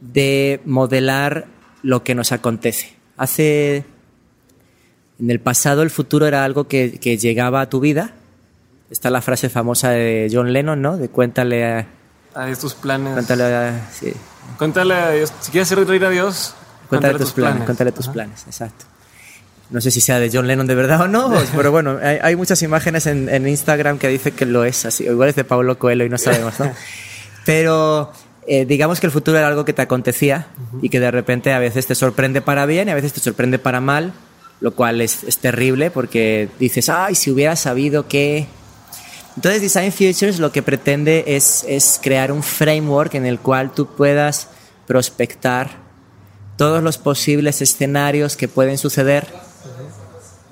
[0.00, 1.46] de modelar
[1.82, 3.84] lo que nos acontece hace...
[5.20, 8.14] En el pasado el futuro era algo que, que llegaba a tu vida.
[8.90, 10.96] Está la frase famosa de John Lennon, ¿no?
[10.96, 11.86] De cuéntale a...
[12.34, 13.12] A tus planes.
[13.12, 13.88] Cuéntale a...
[13.92, 14.12] Sí.
[14.58, 15.32] Cuéntale a Dios.
[15.40, 16.54] Si quieres reír a Dios,
[16.88, 17.64] cuéntale, tus, planes.
[17.64, 18.84] Cuéntale tus planes, exacto.
[19.70, 22.36] No sé si sea de John Lennon de verdad o no, pero bueno, hay, hay
[22.36, 25.04] muchas imágenes en, en, Instagram que dicen que lo es así.
[25.04, 26.70] igual es de Pablo Coelho y no sabemos, ¿no?
[27.46, 28.12] Pero
[28.46, 30.48] eh, digamos que el futuro era algo que te acontecía
[30.82, 33.58] y que de repente a veces te sorprende para bien y a veces te sorprende
[33.58, 34.12] para mal,
[34.60, 38.46] lo cual es, es terrible porque dices, ay, si hubiera sabido que...
[39.36, 43.86] Entonces Design Futures lo que pretende es, es crear un framework en el cual tú
[43.86, 44.48] puedas
[44.86, 45.70] prospectar
[46.56, 49.26] todos los posibles escenarios que pueden suceder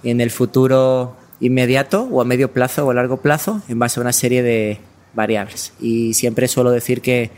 [0.03, 4.03] en el futuro inmediato o a medio plazo o a largo plazo en base a
[4.03, 4.81] una serie de
[5.15, 5.73] variables.
[5.81, 7.31] Y siempre suelo decir que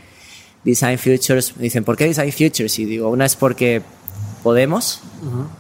[0.64, 2.78] Design Futures, dicen, ¿por qué Design Futures?
[2.78, 3.82] Y digo, una es porque
[4.42, 5.59] podemos, eh,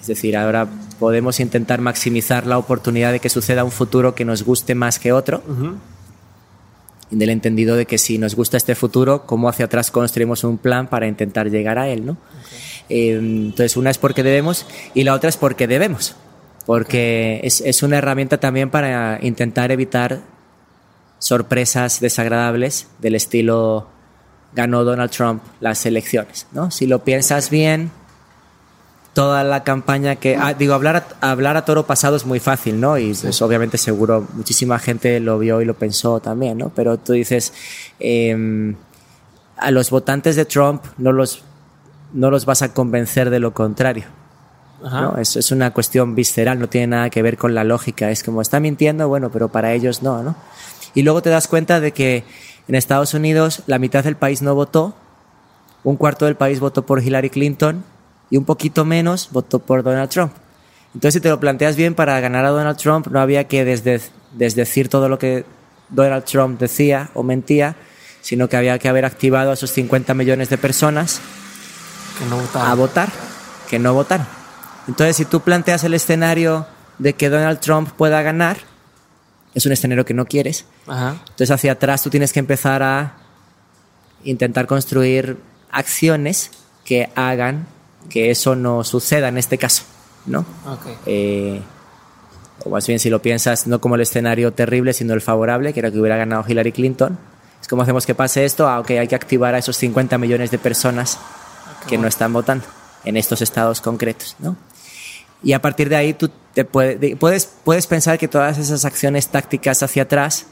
[0.00, 4.42] es decir, ahora podemos intentar maximizar la oportunidad de que suceda un futuro que nos
[4.42, 5.42] guste más que otro.
[7.10, 10.58] En el entendido de que si nos gusta este futuro, ¿cómo hacia atrás construimos un
[10.58, 12.06] plan para intentar llegar a él?
[12.06, 12.16] ¿no?
[12.88, 16.16] Eh, entonces, una es porque debemos y la otra es porque debemos,
[16.66, 20.20] porque es, es una herramienta también para intentar evitar
[21.18, 23.88] sorpresas desagradables del estilo
[24.54, 26.70] ganó Donald Trump las elecciones, ¿no?
[26.70, 27.90] Si lo piensas bien,
[29.14, 30.36] toda la campaña que...
[30.36, 32.98] Ah, digo, hablar a, hablar a toro pasado es muy fácil, ¿no?
[32.98, 36.70] Y pues, obviamente seguro muchísima gente lo vio y lo pensó también, ¿no?
[36.74, 37.54] Pero tú dices,
[38.00, 38.74] em,
[39.56, 41.42] a los votantes de Trump no los,
[42.12, 44.04] no los vas a convencer de lo contrario.
[44.82, 45.16] ¿no?
[45.16, 48.10] Eso es una cuestión visceral, no tiene nada que ver con la lógica.
[48.10, 50.36] Es como, está mintiendo, bueno, pero para ellos no, ¿no?
[50.92, 52.24] Y luego te das cuenta de que
[52.68, 54.94] en Estados Unidos la mitad del país no votó,
[55.84, 57.82] un cuarto del país votó por Hillary Clinton
[58.30, 60.32] y un poquito menos votó por Donald Trump.
[60.94, 64.88] Entonces, si te lo planteas bien, para ganar a Donald Trump no había que desdecir
[64.88, 65.44] todo lo que
[65.88, 67.76] Donald Trump decía o mentía,
[68.22, 71.20] sino que había que haber activado a esos 50 millones de personas
[72.54, 73.10] a votar,
[73.68, 74.26] que no votaron.
[74.86, 76.66] Entonces, si tú planteas el escenario
[76.98, 78.58] de que Donald Trump pueda ganar,
[79.52, 80.64] es un escenario que no quieres.
[80.86, 83.14] Entonces hacia atrás tú tienes que empezar a
[84.24, 85.38] intentar construir
[85.70, 86.50] acciones
[86.84, 87.66] que hagan
[88.08, 89.82] que eso no suceda en este caso,
[90.26, 90.44] ¿no?
[91.06, 91.60] Eh,
[92.64, 95.80] o más bien si lo piensas no como el escenario terrible, sino el favorable, que
[95.80, 97.18] era que hubiera ganado Hillary Clinton.
[97.60, 100.50] Es como hacemos que pase esto, ah, ok, hay que activar a esos 50 millones
[100.50, 101.18] de personas
[101.88, 102.64] que no están votando
[103.04, 104.56] en estos estados concretos, ¿no?
[105.42, 109.82] Y a partir de ahí tú te puedes, puedes pensar que todas esas acciones tácticas
[109.82, 110.46] hacia atrás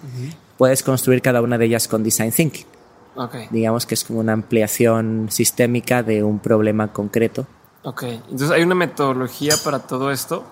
[0.58, 2.66] puedes construir cada una de ellas con design thinking.
[3.50, 7.46] Digamos que es como una ampliación sistémica de un problema concreto.
[7.82, 10.44] Ok, entonces hay una metodología para todo esto.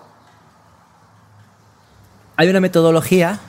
[2.35, 3.39] Hay una metodología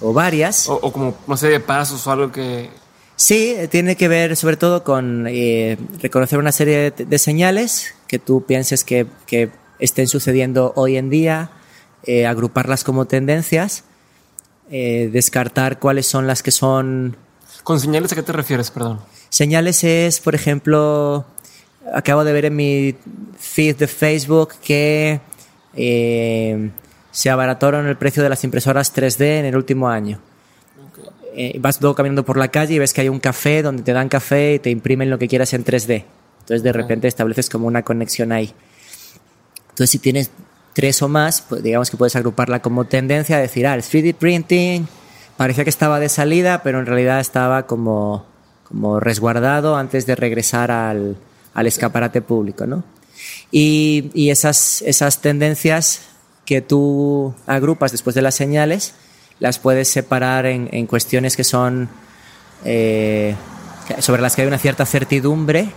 [0.00, 0.68] o varias.
[0.68, 2.70] O, como, no sé, de pasos o algo que...
[3.16, 8.44] Sí, tiene que ver sobre todo con eh, reconocer una serie de, señales que tú
[8.44, 11.50] pienses que, que, estén sucediendo hoy en día,
[12.04, 13.82] eh, agruparlas como tendencias,
[14.70, 17.16] eh, descartar cuáles son las que son...
[17.62, 19.00] ¿Con señales a qué te refieres, perdón?
[19.28, 21.24] Señales es, por ejemplo,
[21.94, 22.94] acabo de ver en mi
[23.38, 25.20] feed de Facebook que
[25.74, 30.20] se abarataron el precio de las impresoras 3D en el último año
[31.34, 33.92] eh, vas luego caminando por la calle y ves que hay un café donde te
[33.92, 36.04] dan café y te imprimen lo que quieras en 3D.
[36.40, 38.52] Entonces de repente estableces como una conexión ahí.
[39.70, 40.30] Entonces si tienes
[40.74, 44.14] tres o más, pues digamos que puedes agruparla como tendencia, a decir, ah, el 3D
[44.14, 44.86] printing
[45.36, 48.26] parecía que estaba de salida, pero en realidad estaba como,
[48.68, 51.16] como resguardado antes de regresar al,
[51.54, 52.84] al escaparate público, ¿no?
[53.50, 56.02] Y, y esas, esas tendencias
[56.44, 58.94] que tú agrupas después de las señales,
[59.38, 61.88] las puedes separar en, en cuestiones que son
[62.64, 63.34] eh,
[63.98, 65.68] sobre las que hay una cierta certidumbre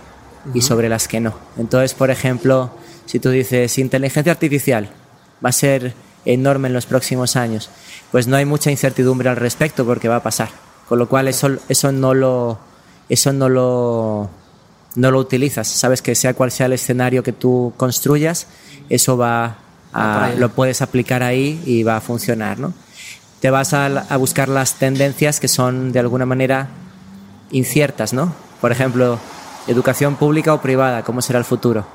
[0.54, 1.34] y sobre las que no.
[1.58, 2.70] Entonces, por ejemplo,
[3.04, 4.90] si tú dices inteligencia artificial
[5.44, 5.94] va a ser
[6.26, 7.70] enorme en los próximos años,
[8.12, 10.50] pues no hay mucha incertidumbre al respecto porque va a pasar.
[10.88, 12.58] Con lo cual eso, eso no lo
[13.08, 14.28] eso no lo
[14.94, 15.68] no lo utilizas.
[15.68, 18.46] Sabes que sea cual sea el escenario que tú construyas,
[18.88, 19.58] eso va
[19.92, 22.72] a, lo puedes aplicar ahí y va a funcionar, ¿no?
[23.40, 26.68] Te vas a, a buscar las tendencias que son de alguna manera
[27.50, 28.34] inciertas, ¿no?
[28.60, 29.18] Por ejemplo,
[29.66, 31.86] educación pública o privada, ¿cómo será el futuro?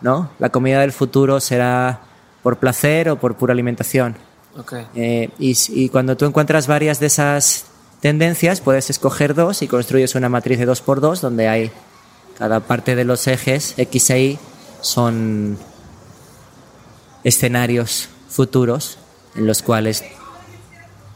[0.00, 0.30] ¿No?
[0.38, 2.00] La comida del futuro será
[2.44, 4.16] por placer o por pura alimentación.
[4.56, 4.86] Okay.
[4.94, 7.64] Eh, y, y, cuando tú encuentras varias de esas
[8.00, 11.72] tendencias, puedes escoger dos y construyes una matriz de 2 por 2 donde hay
[12.38, 14.38] cada parte de los ejes X e Y
[14.80, 15.58] son
[17.24, 18.98] escenarios futuros
[19.34, 20.04] en los cuales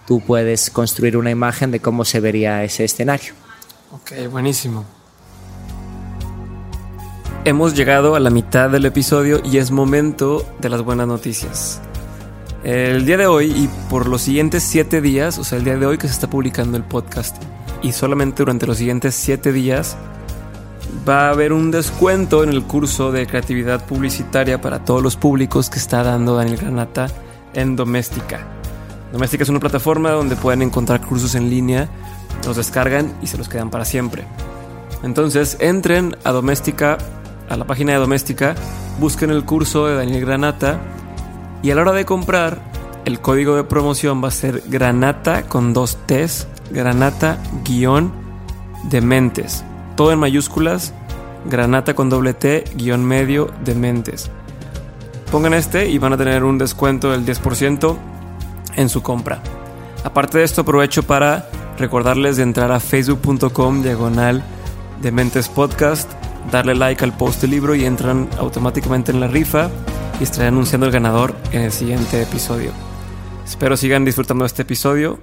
[0.06, 3.34] tú puedes construir una imagen de cómo se vería ese escenario.
[3.92, 4.86] Ok, buenísimo.
[7.44, 11.80] Hemos llegado a la mitad del episodio y es momento de las buenas noticias.
[12.64, 15.86] El día de hoy y por los siguientes siete días, o sea, el día de
[15.86, 17.36] hoy que se está publicando el podcast,
[17.80, 19.96] y solamente durante los siguientes siete días,
[21.08, 25.70] va a haber un descuento en el curso de creatividad publicitaria para todos los públicos
[25.70, 27.06] que está dando Daniel Granata
[27.54, 28.40] en Doméstica.
[29.12, 31.88] Doméstica es una plataforma donde pueden encontrar cursos en línea,
[32.44, 34.24] los descargan y se los quedan para siempre.
[35.02, 36.98] Entonces entren a Doméstica,
[37.48, 38.54] a la página de Doméstica,
[38.98, 40.80] busquen el curso de Daniel Granata
[41.62, 42.60] y a la hora de comprar,
[43.04, 48.12] el código de promoción va a ser Granata con dos T's, Granata guion
[48.84, 49.64] de mentes.
[49.96, 50.92] Todo en mayúsculas,
[51.46, 54.30] Granata con doble T guion medio de mentes.
[55.30, 57.96] Pongan este y van a tener un descuento del 10%
[58.76, 59.40] en su compra.
[60.04, 64.42] Aparte de esto, aprovecho para recordarles de entrar a facebook.com diagonal
[65.02, 66.10] de Mentes Podcast,
[66.50, 69.70] darle like al post del libro y entran automáticamente en la rifa
[70.20, 72.72] y estaré anunciando el ganador en el siguiente episodio.
[73.44, 75.20] Espero sigan disfrutando de este episodio.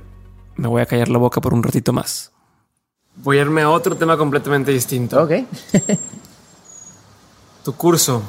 [0.56, 2.32] Me voy a callar la boca por un ratito más.
[3.18, 5.22] Voy a irme a otro tema completamente distinto.
[5.22, 5.32] Ok.
[7.64, 8.22] tu curso.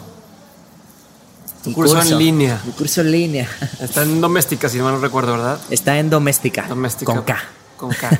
[1.65, 2.61] Tu curso, curso, en línea.
[2.65, 3.49] Mi curso en línea.
[3.81, 5.59] Está en doméstica, si no me recuerdo, ¿verdad?
[5.71, 6.67] Está en doméstica.
[6.69, 7.13] Doméstica.
[7.13, 7.39] Con K.
[7.77, 8.11] Con K.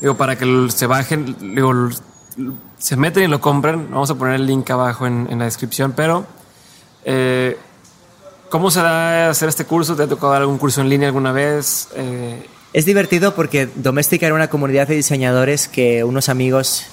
[0.00, 1.72] digo, para que se bajen, digo,
[2.78, 3.90] se meten y lo compren.
[3.90, 6.26] Vamos a poner el link abajo en, la descripción, pero
[7.04, 7.56] eh,
[8.50, 9.94] ¿Cómo se da hacer este curso?
[9.94, 11.88] ¿Te ha tocado algún curso en línea alguna vez?
[11.94, 12.44] Eh...
[12.72, 16.86] Es divertido porque Doméstica era una comunidad de diseñadores que unos amigos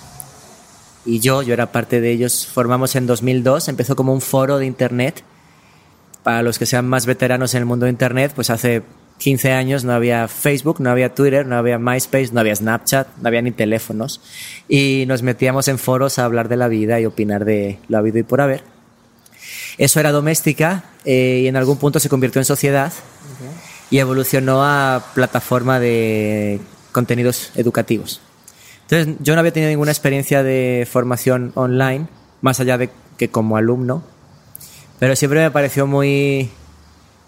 [1.03, 3.69] y yo, yo era parte de ellos, formamos en 2002.
[3.69, 5.23] Empezó como un foro de Internet.
[6.21, 8.83] Para los que sean más veteranos en el mundo de Internet, pues hace
[9.17, 13.27] 15 años no había Facebook, no había Twitter, no había MySpace, no había Snapchat, no
[13.27, 14.21] había ni teléfonos.
[14.67, 18.19] Y nos metíamos en foros a hablar de la vida y opinar de lo habido
[18.19, 18.63] y por haber.
[19.77, 22.91] Eso era doméstica eh, y en algún punto se convirtió en sociedad
[23.89, 26.59] y evolucionó a plataforma de
[26.91, 28.21] contenidos educativos.
[28.89, 32.07] Entonces, yo no había tenido ninguna experiencia de formación online,
[32.41, 34.03] más allá de que como alumno,
[34.99, 36.49] pero siempre me pareció muy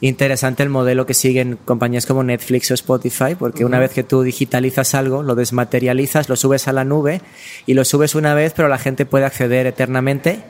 [0.01, 3.69] interesante el modelo que siguen compañías como Netflix o Spotify, porque uh -huh.
[3.69, 7.21] una vez que tú digitalizas algo, lo desmaterializas, lo subes a la nube
[7.65, 10.43] y lo subes una vez, pero la gente puede acceder eternamente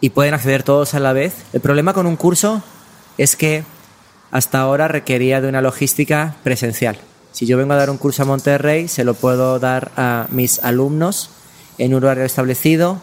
[0.00, 1.34] y pueden acceder todos a la vez.
[1.52, 2.62] El problema con un curso
[3.16, 3.64] es que
[4.30, 6.98] hasta ahora requería de una logística presencial.
[7.32, 10.58] Si yo vengo a dar un curso a Monterrey, se lo puedo dar a mis
[10.58, 11.30] alumnos
[11.78, 13.00] en un horario establecido,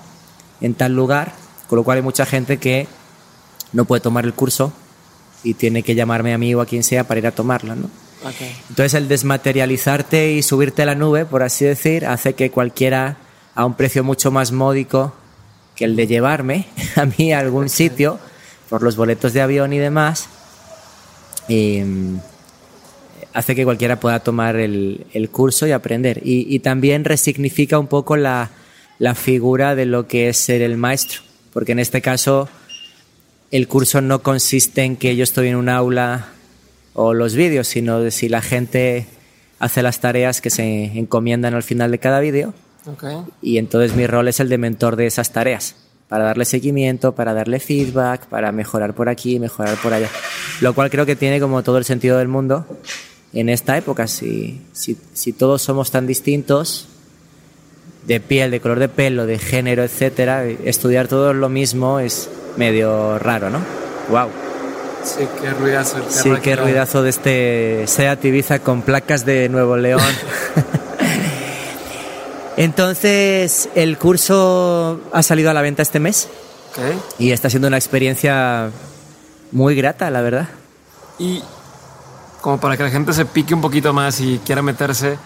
[0.62, 1.34] en tal lugar,
[1.67, 2.88] con lo cual hay mucha gente que
[3.72, 4.74] no puede tomar el curso
[5.43, 7.89] y tiene que llamarme a mí o a quien sea para ir a tomarla, ¿no?
[8.23, 8.56] Okay.
[8.69, 13.17] Entonces el desmaterializarte y subirte a la nube, por así decir, hace que cualquiera
[13.53, 15.13] a un precio mucho más módico
[15.75, 18.19] que el de llevarme a mí a algún sitio
[18.69, 20.29] por los boletos de avión y demás,
[21.49, 21.86] eh,
[23.34, 26.21] hace que cualquiera pueda tomar el, el curso y aprender.
[26.23, 28.49] Y, y, también resignifica un poco la,
[28.99, 32.47] la figura de lo que es ser el maestro, porque en este caso
[33.54, 36.28] el curso no consiste en que yo estoy en un aula
[36.93, 39.08] o los vídeos, sino de si la gente
[39.60, 42.54] hace las tareas que se encomiendan al final de cada vídeo
[42.86, 43.18] Okay.
[43.41, 45.76] Y entonces mi rol es el de mentor de esas tareas,
[46.10, 50.10] para darle seguimiento, para darle feedback, para mejorar por aquí, mejorar por allá.
[50.62, 52.66] Lo cual creo que tiene como todo el sentido del mundo
[53.32, 54.08] en esta época.
[54.08, 56.89] Si, si, si todos somos tan distintos,
[58.06, 63.18] de piel, de color de pelo, de género, etcétera, estudiar todo lo mismo es medio
[63.20, 63.60] raro, ¿no?
[64.10, 64.30] Wow.
[65.04, 65.97] Sí, qué ruidazo.
[65.97, 70.01] El sí, qué ruidazo de este Seat Ibiza con placas de Nuevo León.
[72.58, 76.30] Entonces, el curso ha salido a la venta este mes.
[76.72, 76.99] Okay.
[77.20, 78.70] Y está siendo una experiencia
[79.51, 80.49] muy grata, la verdad.
[81.20, 81.43] Y
[82.41, 85.18] como para que la gente se pique un poquito más y quiera meterse,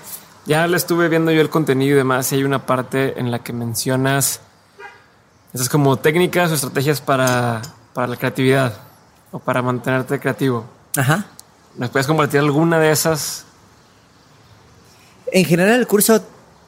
[0.48, 3.40] ya le estuve viendo yo el contenido y demás, y hay una parte en la
[3.40, 4.40] que mencionas
[5.54, 7.62] esas como técnicas o estrategias para,
[7.94, 8.74] para la creatividad
[9.32, 10.66] o para mantenerte creativo.
[10.96, 11.26] Ajá.
[11.76, 13.46] ¿Nos puedes compartir alguna de esas?
[15.34, 16.24] En general el curso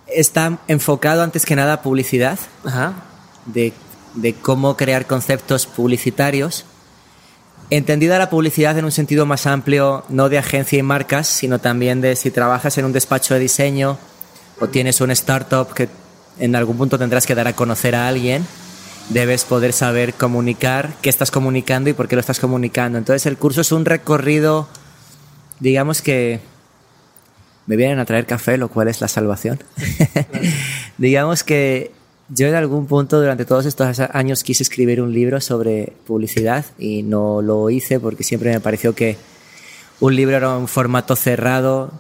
[0.08, 2.94] está enfocado antes que nada a publicidad, Ajá.
[3.46, 3.74] de,
[4.14, 6.66] de cómo crear conceptos publicitarios.
[7.72, 12.02] Entendida la publicidad en un sentido más amplio, no de agencia y marcas, sino también
[12.02, 14.00] de si trabajas en un despacho de diseño
[14.60, 15.88] o tienes una startup que
[16.40, 18.44] en algún punto tendrás que dar a conocer a alguien,
[19.10, 22.98] debes poder saber comunicar qué estás comunicando y por qué lo estás comunicando.
[22.98, 24.68] Entonces el curso es un recorrido,
[25.60, 26.40] digamos que
[27.68, 29.64] me vienen a traer café, lo cual es la salvación.
[30.98, 31.92] digamos que
[32.30, 37.04] yo en algún punto durante todos estos años quise escribir un libro sobre publicidad y
[37.04, 39.18] no lo hice porque siempre me pareció que
[40.00, 41.92] un libro era un formato cerrado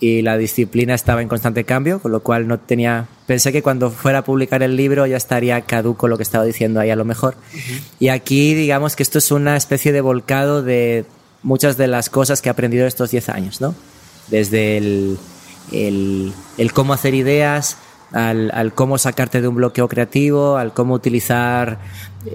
[0.00, 3.06] y la disciplina estaba en constante cambio, con lo cual no tenía...
[3.26, 6.80] Pensé que cuando fuera a publicar el libro ya estaría caduco lo que estaba diciendo
[6.80, 7.36] ahí a lo mejor.
[8.00, 11.04] Y aquí digamos que esto es una especie de volcado de
[11.44, 13.76] muchas de las cosas que he aprendido estos 10 años, ¿no?
[14.26, 15.18] Desde el,
[15.70, 17.76] el, el cómo hacer ideas,
[18.12, 21.78] al, al, cómo sacarte de un bloqueo creativo, al cómo utilizar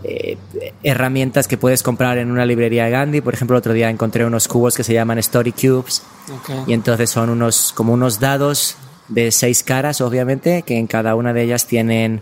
[0.04, 0.38] eh,
[0.84, 3.22] herramientas que puedes comprar en una librería de Gandhi.
[3.22, 6.64] Por ejemplo, el otro día encontré unos cubos que se llaman Story Cubes Okay.
[6.68, 8.76] y entonces son unos como unos dados
[9.08, 12.22] de seis caras, obviamente, que en cada una de ellas tienen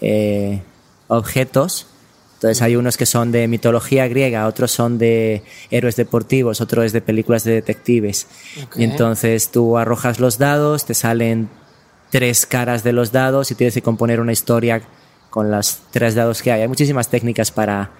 [0.00, 0.60] eh,
[1.06, 1.86] objetos.
[2.34, 6.92] Entonces hay unos que son de mitología griega, otros son de héroes deportivos, otros es
[6.92, 8.26] de películas de detectives.
[8.66, 8.82] Okay.
[8.82, 11.48] Y entonces tú arrojas los dados, te salen
[12.14, 14.80] tres caras de los dados y tienes que componer una historia
[15.30, 16.60] con los tres dados que hay.
[16.60, 17.90] Hay muchísimas técnicas para,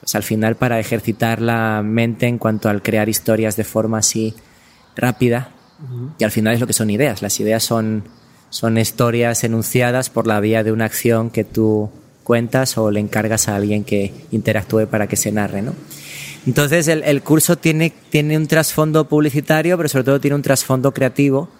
[0.00, 4.34] pues al final, para ejercitar la mente en cuanto al crear historias de forma así
[4.96, 5.50] rápida.
[5.82, 6.10] Uh -huh.
[6.18, 7.20] Y al final es lo que son ideas.
[7.20, 8.04] Las ideas son,
[8.48, 11.90] son historias enunciadas por la vía de una acción que tú
[12.24, 15.74] cuentas o le encargas a alguien que interactúe para que se narre, ¿no?
[16.46, 20.94] Entonces el, el curso tiene, tiene un trasfondo publicitario, pero sobre todo tiene un trasfondo
[20.94, 21.50] creativo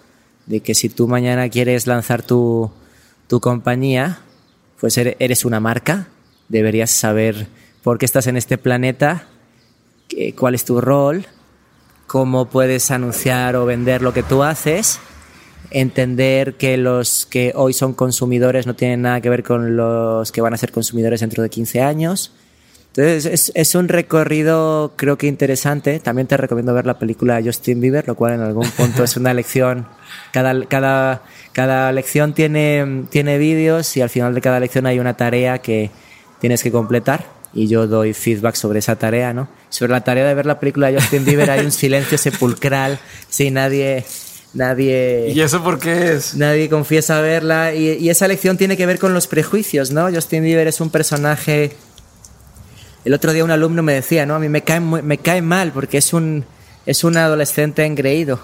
[0.45, 2.71] de que si tú mañana quieres lanzar tu,
[3.27, 4.19] tu compañía,
[4.79, 6.07] pues eres una marca,
[6.49, 7.47] deberías saber
[7.83, 9.27] por qué estás en este planeta,
[10.37, 11.25] cuál es tu rol,
[12.07, 14.99] cómo puedes anunciar o vender lo que tú haces,
[15.71, 20.41] entender que los que hoy son consumidores no tienen nada que ver con los que
[20.41, 22.31] van a ser consumidores dentro de 15 años.
[22.95, 25.99] Entonces es, es, un recorrido creo que interesante.
[25.99, 29.33] También te recomiendo ver la película Justin Bieber, lo cual en algún punto es una
[29.33, 29.87] lección.
[30.31, 31.23] Cada, cada,
[31.53, 35.89] cada lección tiene, tiene vídeos y al final de cada lección hay una tarea que
[36.39, 39.47] tienes que completar y yo doy feedback sobre esa tarea, ¿no?
[39.69, 43.49] Sobre la tarea de ver la película de Justin Bieber hay un silencio sepulcral, sí,
[43.49, 44.05] nadie,
[44.53, 45.31] nadie...
[45.33, 46.35] ¿Y eso por qué es?
[46.35, 50.11] Nadie confiesa verla y, y esa lección tiene que ver con los prejuicios, ¿no?
[50.11, 51.71] Justin Bieber es un personaje
[53.05, 54.35] el otro día un alumno me decía, ¿no?
[54.35, 56.45] A mí me cae, me cae mal porque es un,
[56.85, 58.39] es un adolescente engreído.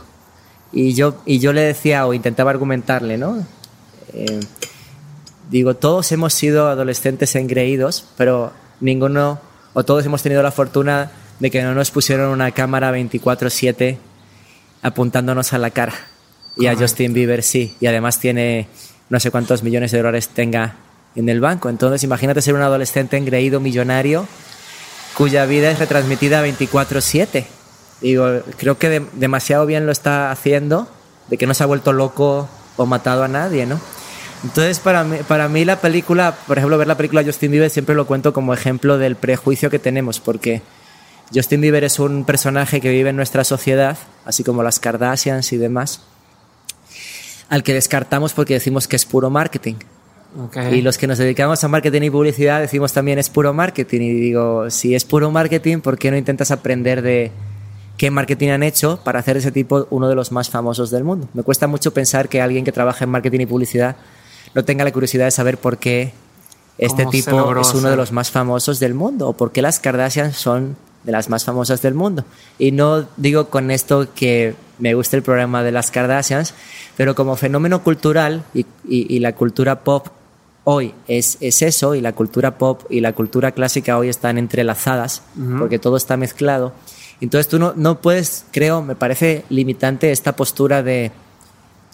[0.71, 3.45] Y yo, y yo le decía, o intentaba argumentarle, ¿no?
[4.13, 4.39] Eh,
[5.49, 9.39] digo, todos hemos sido adolescentes engreídos, pero ninguno,
[9.73, 13.97] o todos hemos tenido la fortuna de que no nos pusieron una cámara 24-7
[14.81, 15.93] apuntándonos a la cara.
[16.57, 17.75] Y a Justin Bieber sí.
[17.79, 18.67] Y además tiene
[19.09, 20.75] no sé cuántos millones de dólares tenga
[21.15, 21.69] en el banco.
[21.69, 24.27] Entonces imagínate ser un adolescente engreído millonario
[25.19, 27.45] cuya vida es retransmitida 24/7.
[27.99, 30.87] Digo, creo que de, demasiado bien lo está haciendo,
[31.27, 32.47] de que no se ha vuelto loco
[32.77, 33.81] o matado a nadie, ¿no?
[34.45, 37.95] Entonces, para mí, para mí la película, por ejemplo, ver la película Justin Bieber siempre
[37.95, 40.61] lo cuento como ejemplo del prejuicio que tenemos, porque
[41.35, 45.57] Justin Bieber es un personaje que vive en nuestra sociedad, así como las Kardashians y
[45.57, 46.03] demás,
[47.49, 49.75] al que descartamos porque decimos que es puro marketing.
[50.37, 50.75] Okay.
[50.75, 54.01] Y los que nos dedicamos a marketing y publicidad decimos también es puro marketing.
[54.01, 57.31] Y digo, si es puro marketing, ¿por qué no intentas aprender de
[57.97, 61.27] qué marketing han hecho para hacer ese tipo uno de los más famosos del mundo?
[61.33, 63.95] Me cuesta mucho pensar que alguien que trabaja en marketing y publicidad
[64.53, 66.13] no tenga la curiosidad de saber por qué
[66.77, 70.33] este tipo es uno de los más famosos del mundo o por qué las Kardashian
[70.33, 72.23] son de las más famosas del mundo.
[72.57, 76.53] Y no digo con esto que me gusta el programa de las Kardashians,
[76.95, 80.07] pero como fenómeno cultural y, y, la cultura pop
[80.63, 85.23] hoy es, es, eso, y la cultura pop y la cultura clásica hoy están entrelazadas,
[85.57, 86.73] porque todo está mezclado.
[87.21, 91.11] Entonces tú no, no puedes, creo, me parece limitante esta postura de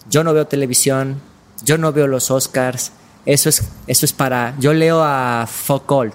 [0.08, 1.20] yo no veo televisión,
[1.64, 2.92] yo no veo los Oscars,
[3.24, 6.14] eso es, eso es para, yo leo a Foucault,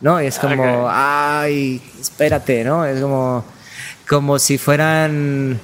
[0.00, 0.18] ¿no?
[0.18, 2.84] Es como, ay, espérate, ¿no?
[2.84, 3.44] Es como,
[4.06, 5.58] como si fueran,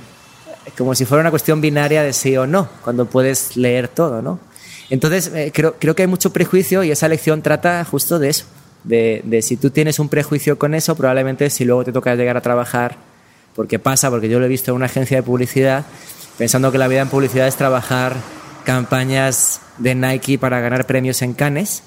[0.78, 4.38] como si fuera una cuestión binaria de sí o no, cuando puedes leer todo, ¿no?
[4.90, 8.46] Entonces, eh, creo, creo que hay mucho prejuicio y esa lección trata justo de eso,
[8.84, 12.36] de, de si tú tienes un prejuicio con eso, probablemente si luego te toca llegar
[12.36, 12.96] a trabajar,
[13.54, 15.84] porque pasa, porque yo lo he visto en una agencia de publicidad,
[16.38, 18.14] pensando que la vida en publicidad es trabajar
[18.64, 21.82] campañas de Nike para ganar premios en Cannes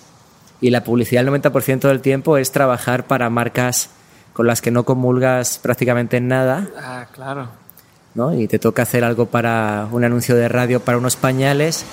[0.62, 3.90] y la publicidad el 90% del tiempo es trabajar para marcas
[4.34, 6.68] con las que no comulgas prácticamente en nada.
[6.78, 7.50] Ah, claro.
[8.16, 8.34] ¿no?
[8.34, 11.86] Y te toca hacer algo para un anuncio de radio para unos pañales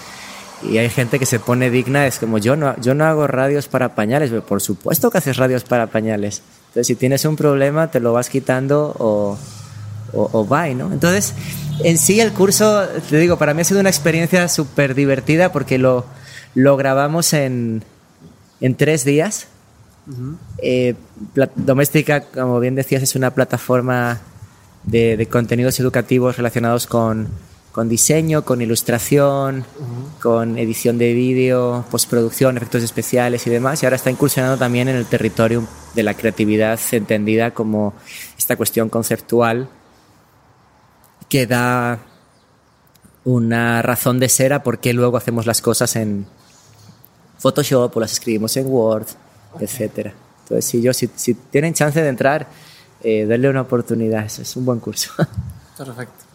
[0.63, 3.69] y hay gente que se pone digna, es como yo no, yo no hago radios
[3.69, 6.43] para pañales, pero por supuesto que haces radios para pañales.
[6.69, 9.39] Entonces si tienes un problema te lo vas quitando o,
[10.13, 10.93] o, o bye, ¿no?
[10.93, 11.35] Entonces
[11.85, 15.79] en sí el curso, te digo, para mí ha sido una experiencia súper divertida porque
[15.79, 16.07] lo,
[16.55, 17.85] lo grabamos en,
[18.61, 19.49] en tres días.
[20.63, 20.95] Eh,
[21.57, 24.21] Doméstica, como bien decías, es una plataforma
[24.85, 27.29] de, de contenidos educativos relacionados con,
[27.77, 29.67] con diseño, con ilustración,
[30.23, 33.83] con edición de vídeo, postproducción, efectos especiales y demás.
[33.83, 35.63] Y ahora está incursionando también en el territorio
[35.95, 37.93] de la creatividad entendida como
[38.39, 39.69] esta cuestión conceptual
[41.29, 41.99] que da
[43.25, 46.27] una razón de ser a por qué luego hacemos las cosas en
[47.41, 49.09] Photoshop o las escribimos en Word,
[49.61, 50.15] etcétera.
[50.45, 52.49] Entonces, si, yo, si, si tienen chance de entrar,
[53.03, 55.13] eh, darle una oportunidad, eso es un buen curso.
[55.77, 56.26] Perfecto.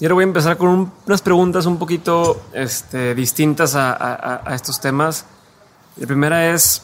[0.00, 4.54] Y ahora voy a empezar con unas preguntas un poquito este, distintas a, a, a,
[4.54, 5.24] estos temas.
[5.96, 6.82] La primera es,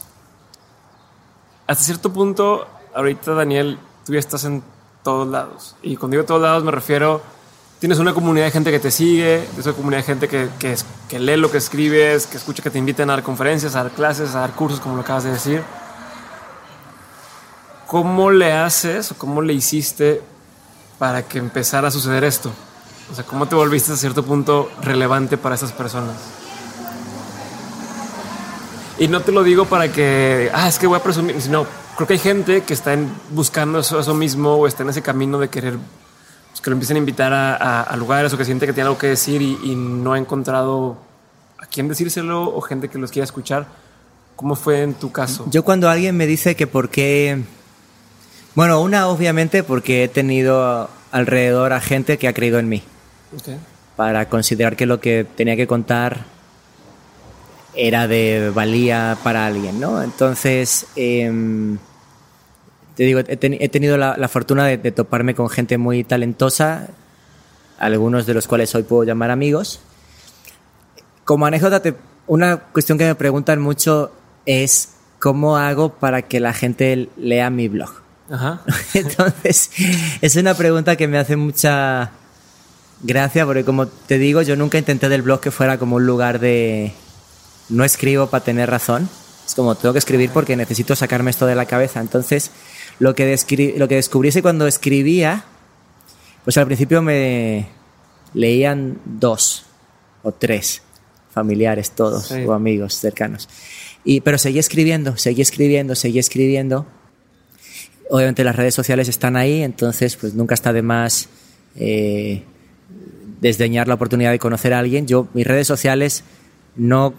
[1.67, 4.63] hasta cierto punto, ahorita Daniel, tú ya estás en
[5.03, 5.75] todos lados.
[5.83, 7.21] Y cuando digo todos lados me refiero,
[7.81, 10.77] tienes una comunidad de gente que te sigue, tienes una comunidad de gente que, que,
[11.09, 13.93] que, lee lo que escribes, que escucha que te inviten a dar conferencias, a dar
[13.93, 15.65] clases, a dar cursos, como lo acabas de decir.
[17.89, 20.23] ¿Cómo le haces o cómo le hiciste
[21.01, 22.53] para que empezara a suceder esto?
[23.11, 26.17] O sea, ¿cómo te volviste a cierto punto relevante para esas personas?
[28.99, 32.07] Y no te lo digo para que, ah, es que voy a presumir, sino creo
[32.07, 35.39] que hay gente que está en, buscando eso, eso, mismo o está en ese camino
[35.39, 35.79] de querer
[36.51, 38.89] pues, que lo empiecen a invitar a, a, a, lugares o que siente que tiene
[38.89, 40.99] algo que decir y, y, no ha encontrado
[41.59, 43.67] a quién decírselo o gente que los quiera escuchar.
[44.37, 45.47] ¿Cómo fue en tu caso?
[45.51, 47.43] Yo cuando alguien me dice que por qué...
[48.55, 52.83] Bueno, una obviamente porque he tenido alrededor a gente que ha creído en mí.
[53.37, 53.59] Okay.
[53.97, 56.25] Para considerar que lo que tenía que contar
[57.75, 60.03] era de valía para alguien, ¿no?
[60.03, 61.31] Entonces, eh,
[62.97, 66.05] te digo, he, ten, he tenido la, la fortuna de, de, toparme con gente muy
[66.05, 66.89] talentosa,
[67.79, 69.81] algunos de los cuales hoy puedo llamar amigos.
[71.25, 71.95] Como anécdota, te,
[72.27, 74.13] una cuestión que me preguntan mucho
[74.47, 77.91] es cómo hago para que la gente lea mi blog.
[78.31, 78.63] Ajá.
[78.95, 79.71] Entonces,
[80.21, 82.11] es una pregunta que me hace mucha
[83.03, 86.39] gracia porque como te digo, yo nunca intenté del blog que fuera como un lugar
[86.39, 86.93] de
[87.69, 89.09] no escribo para tener razón.
[89.47, 92.01] Es como tengo que escribir porque necesito sacarme esto de la cabeza.
[92.01, 92.51] Entonces,
[92.99, 95.45] lo que, lo que descubriese cuando escribía,
[96.45, 97.69] pues al principio me
[98.35, 99.65] leían dos
[100.23, 100.83] o tres
[101.33, 102.45] familiares todos sí.
[102.45, 103.49] o amigos cercanos.
[104.05, 106.87] Y, pero seguí escribiendo, seguí escribiendo, seguí escribiendo.
[108.11, 111.29] Obviamente las redes sociales están ahí, entonces pues nunca está de más
[111.77, 112.43] eh,
[113.41, 115.07] desdeñar la oportunidad de conocer a alguien.
[115.07, 116.25] Yo, mis redes sociales,
[116.77, 117.15] no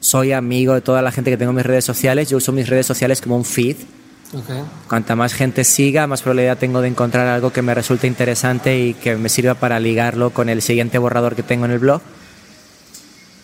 [0.00, 2.68] soy amigo de toda la gente que tengo en mis redes sociales, yo uso mis
[2.68, 3.76] redes sociales como un feed.
[4.32, 4.62] Okay.
[4.88, 8.94] Cuanta más gente siga, más probabilidad tengo de encontrar algo que me resulte interesante y
[8.94, 12.02] que me sirva para ligarlo con el siguiente borrador que tengo en el blog.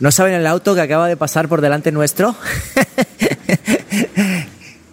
[0.01, 2.35] ¿No saben el auto que acaba de pasar por delante nuestro?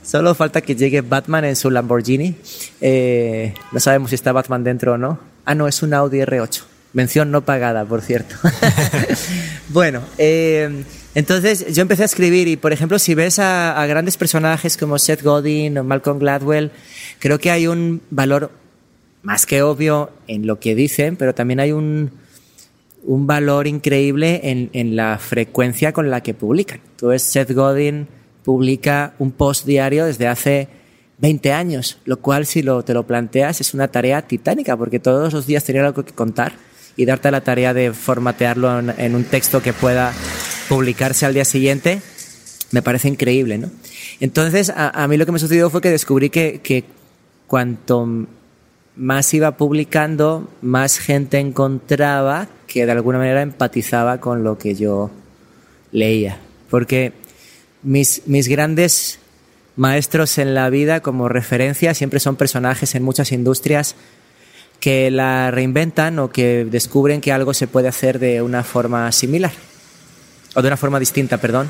[0.04, 2.36] Solo falta que llegue Batman en su Lamborghini.
[2.82, 5.20] Eh, no sabemos si está Batman dentro o no.
[5.46, 6.62] Ah, no, es un Audi R8.
[6.94, 8.36] Mención no pagada, por cierto.
[9.70, 10.84] bueno, eh,
[11.16, 14.98] entonces yo empecé a escribir y, por ejemplo, si ves a, a, grandes personajes como
[14.98, 16.72] Seth Godin o Malcolm Gladwell,
[17.20, 18.52] creo que hay un valor
[19.22, 22.12] más que obvio en lo que dicen, pero también hay un,
[23.04, 26.80] un valor increíble en, en, la frecuencia con la que publican.
[26.92, 28.08] Entonces Seth Godin
[28.44, 30.68] publica un post diario desde hace
[31.20, 35.34] 20 años, lo cual si lo, te lo planteas es una tarea titánica porque todos
[35.34, 36.54] los días tenía algo que contar
[36.96, 40.14] y darte la tarea de formatearlo en, un texto que pueda
[40.68, 42.02] publicarse al día siguiente,
[42.72, 43.70] me parece increíble, ¿no?
[44.20, 46.84] Entonces, a, a mí lo que me sucedió fue que descubrí que, que
[47.48, 48.28] cuanto
[48.96, 55.10] más iba publicando, más gente encontraba que de alguna manera empatizaba con lo que yo
[55.92, 56.38] leía.
[56.70, 57.14] Porque
[57.82, 59.20] mis, mis grandes
[59.76, 63.96] maestros en la vida como referencia siempre son personajes en muchas industrias
[64.80, 69.52] que la reinventan o que descubren que algo se puede hacer de una forma similar.
[70.56, 71.70] O de una forma distinta, perdón,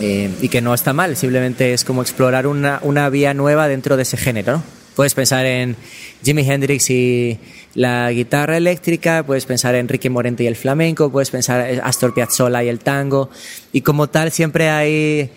[0.00, 3.96] eh, y que no está mal, simplemente es como explorar una, una vía nueva dentro
[3.96, 4.62] de ese género.
[4.96, 5.76] Puedes pensar en
[6.22, 7.38] Jimi Hendrix y
[7.74, 12.14] la guitarra eléctrica, puedes pensar en Ricky Morente y el flamenco, puedes pensar en Astor
[12.14, 13.30] Piazzolla y el tango,
[13.72, 15.30] y como tal siempre hay eh,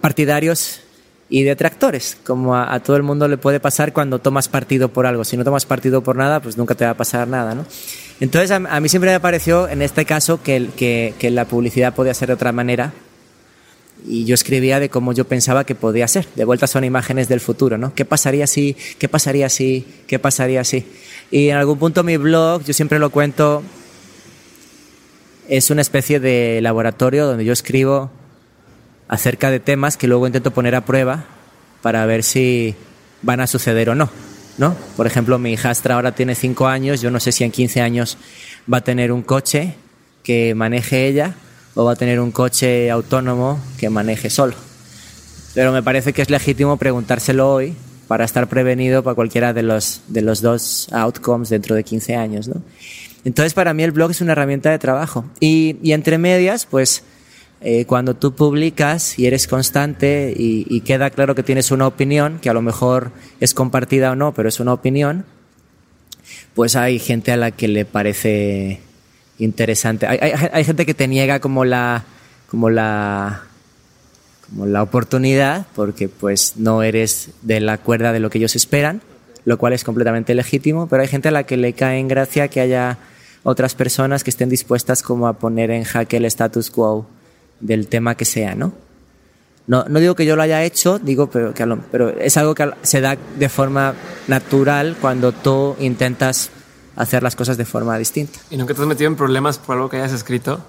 [0.00, 0.80] partidarios
[1.32, 5.06] y detractores, como a, a, todo el mundo le puede pasar cuando tomas partido por
[5.06, 5.24] algo.
[5.24, 7.64] Si no tomas partido por nada, pues nunca te va a pasar nada, ¿no?
[8.20, 11.94] Entonces a, a mí siempre me pareció, en este caso, que, que, que la publicidad
[11.94, 12.92] podía ser de otra manera,
[14.06, 16.26] y yo escribía de cómo yo pensaba que podía ser.
[16.34, 17.94] De vuelta son imágenes del futuro, ¿no?
[17.94, 18.76] ¿Qué pasaría si?
[18.98, 19.86] ¿Qué pasaría si?
[20.06, 20.84] ¿Qué pasaría si?
[21.30, 23.62] Y en algún punto mi blog, yo siempre lo cuento,
[25.48, 28.10] es una especie de laboratorio donde yo escribo
[29.12, 31.24] acerca de temas que luego intento poner a prueba
[31.82, 32.74] para ver si
[33.20, 34.08] van a suceder o no.
[34.56, 34.74] ¿no?
[34.96, 38.16] Por ejemplo, mi hijastra ahora tiene 5 años, yo no sé si en 15 años
[38.72, 39.74] va a tener un coche
[40.22, 41.34] que maneje ella
[41.74, 44.54] o va a tener un coche autónomo que maneje solo.
[45.52, 47.74] Pero me parece que es legítimo preguntárselo hoy
[48.08, 52.48] para estar prevenido para cualquiera de los, de los dos outcomes dentro de 15 años.
[52.48, 52.62] ¿no?
[53.26, 55.26] Entonces, para mí el blog es una herramienta de trabajo.
[55.38, 57.04] Y, y entre medias, pues,
[57.64, 62.50] eh, cuando tú publicas y eres constante y, queda claro que tienes una opinión, que
[62.50, 65.24] a lo mejor es compartida o no, pero es una opinión,
[66.54, 68.80] pues hay gente a la que le parece
[69.38, 70.06] interesante.
[70.08, 72.04] Hay, hay, hay, gente que te niega como la,
[72.50, 73.42] como la,
[74.48, 79.02] como la oportunidad, porque pues no eres de la cuerda de lo que ellos esperan,
[79.44, 82.48] lo cual es completamente legítimo, pero hay gente a la que le cae en gracia
[82.48, 82.98] que haya
[83.44, 87.06] otras personas que estén dispuestas como a poner en jaque el status quo
[87.62, 88.74] del tema que sea, ¿no?
[89.66, 92.54] No, no digo que yo lo haya hecho, digo, pero, que lo, pero es algo
[92.54, 93.94] que se da de forma
[94.26, 96.50] natural cuando tú intentas
[96.96, 98.40] hacer las cosas de forma distinta.
[98.50, 100.60] ¿Y nunca te has metido en problemas por algo que hayas escrito?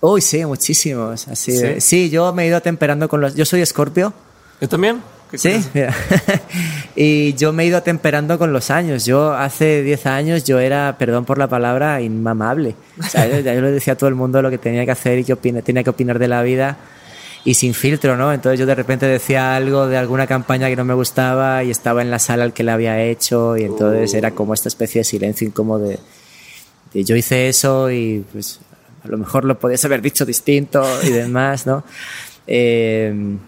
[0.00, 1.28] Uy, sí, muchísimos.
[1.28, 1.62] Así ¿Sí?
[1.62, 3.34] De, sí, yo me he ido atemperando con los...
[3.34, 4.14] Yo soy escorpio.
[4.60, 5.02] ¿Yo también?
[5.34, 5.64] Sí,
[6.96, 9.04] y yo me he ido atemperando con los años.
[9.04, 12.74] Yo hace 10 años yo era, perdón por la palabra, inmamable.
[12.98, 15.20] O sea, yo, yo, le decía a todo el mundo lo que tenía que hacer
[15.20, 16.78] y que opine, tenía que opinar de la vida
[17.44, 18.32] y sin filtro, ¿no?
[18.32, 22.02] Entonces yo de repente decía algo de alguna campaña que no me gustaba y estaba
[22.02, 25.04] en la sala al que la había hecho y entonces era como esta especie de
[25.04, 25.98] silencio incómodo de,
[26.92, 28.60] de yo hice eso y pues
[29.04, 31.82] a lo mejor lo podías haber dicho distinto y demás, ¿no?
[32.46, 33.38] Eh,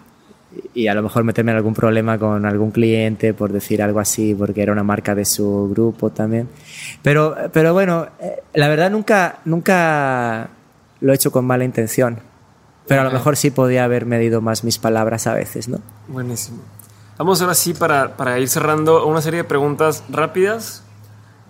[0.75, 4.35] y a lo mejor meterme en algún problema con algún cliente por decir algo así,
[4.35, 6.49] porque era una marca de su grupo también.
[7.03, 10.51] Pero, pero bueno, eh, la verdad nunca, nunca
[11.01, 12.21] lo he hecho con mala intención.
[12.87, 15.79] Pero a lo mejor sí podía haber medido más mis palabras a veces, ¿no?
[16.09, 16.59] Buenísimo.
[17.17, 20.83] Vamos ahora sí para, para ir cerrando una serie de preguntas rápidas.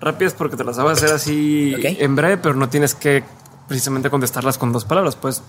[0.01, 1.97] Rápidas porque te las voy a hacer así okay.
[2.01, 3.25] en breve, pero no tienes que
[3.69, 5.17] precisamente contestarlas con dos palabras.
[5.17, 5.43] Puedes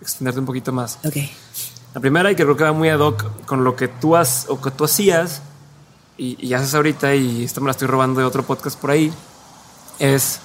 [0.00, 0.98] extenderte un poquito más.
[1.04, 1.30] Okay.
[1.94, 4.46] La primera, y que creo que va muy ad hoc con lo que tú has
[4.48, 5.42] o que tú hacías
[6.18, 9.12] y, y haces ahorita, y esto me la estoy robando de otro podcast por ahí,
[10.00, 10.40] es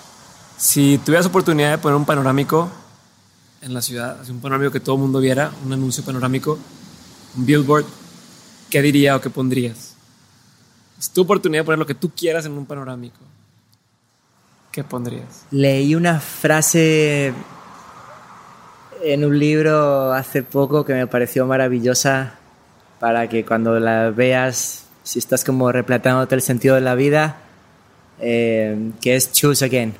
[0.58, 2.70] si tuvieras oportunidad de poner un panorámico
[3.62, 6.60] en la ciudad, un panorámico que todo el mundo viera, un anuncio panorámico,
[7.36, 7.86] un billboard,
[8.70, 9.96] ¿qué diría o qué pondrías?
[11.00, 13.20] Es tu oportunidad de poner lo que tú quieras en un panorámico.
[14.72, 15.46] ¿Qué pondrías?
[15.50, 17.34] Leí una frase
[19.02, 22.36] en un libro hace poco que me pareció maravillosa
[23.00, 27.38] para que cuando la veas, si estás como replatándote el sentido de la vida,
[28.20, 29.96] eh, que es Choose Again.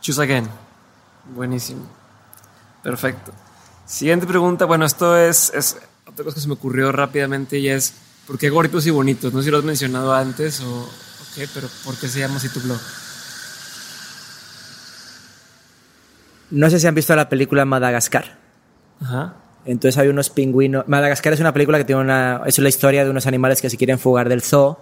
[0.00, 0.48] Choose Again.
[1.34, 1.86] Buenísimo.
[2.82, 3.32] Perfecto.
[3.86, 4.64] Siguiente pregunta.
[4.64, 7.94] Bueno, esto es, es otra cosa que se me ocurrió rápidamente y es,
[8.26, 9.32] ¿por qué gorritos y bonitos?
[9.32, 10.88] No sé si lo has mencionado antes o, o
[11.34, 12.78] qué, pero ¿por qué se llama así tu blog?
[16.50, 18.38] No sé si han visto la película Madagascar.
[19.00, 19.34] Ajá.
[19.64, 20.86] Entonces hay unos pingüinos.
[20.86, 22.42] Madagascar es una película que tiene una.
[22.46, 24.78] Es la historia de unos animales que se quieren fugar del zoo.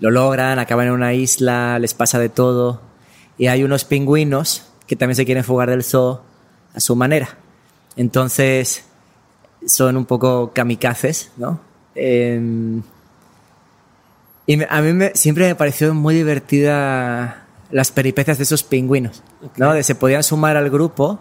[0.00, 2.82] Lo logran, acaban en una isla, les pasa de todo.
[3.36, 6.22] Y hay unos pingüinos que también se quieren fugar del zoo
[6.74, 7.38] a su manera.
[7.96, 8.84] Entonces
[9.66, 11.60] son un poco kamikazes, ¿no?
[11.94, 12.80] Eh,
[14.46, 19.22] y a mí me, siempre me pareció muy divertida las peripecias de esos pingüinos,
[19.56, 19.74] ¿no?
[19.74, 21.20] De se podían sumar al grupo,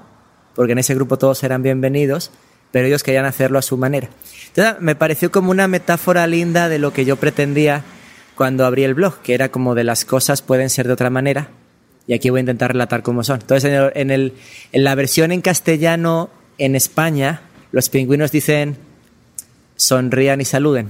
[0.55, 2.31] porque en ese grupo todos eran bienvenidos,
[2.71, 4.09] pero ellos querían hacerlo a su manera.
[4.47, 7.83] Entonces me pareció como una metáfora linda de lo que yo pretendía
[8.35, 11.49] cuando abrí el blog, que era como de las cosas pueden ser de otra manera,
[12.05, 13.41] y aquí voy a intentar relatar cómo son.
[13.41, 14.33] Entonces en, el,
[14.71, 17.41] en la versión en castellano en España,
[17.71, 18.77] los pingüinos dicen
[19.75, 20.89] sonrían y saluden,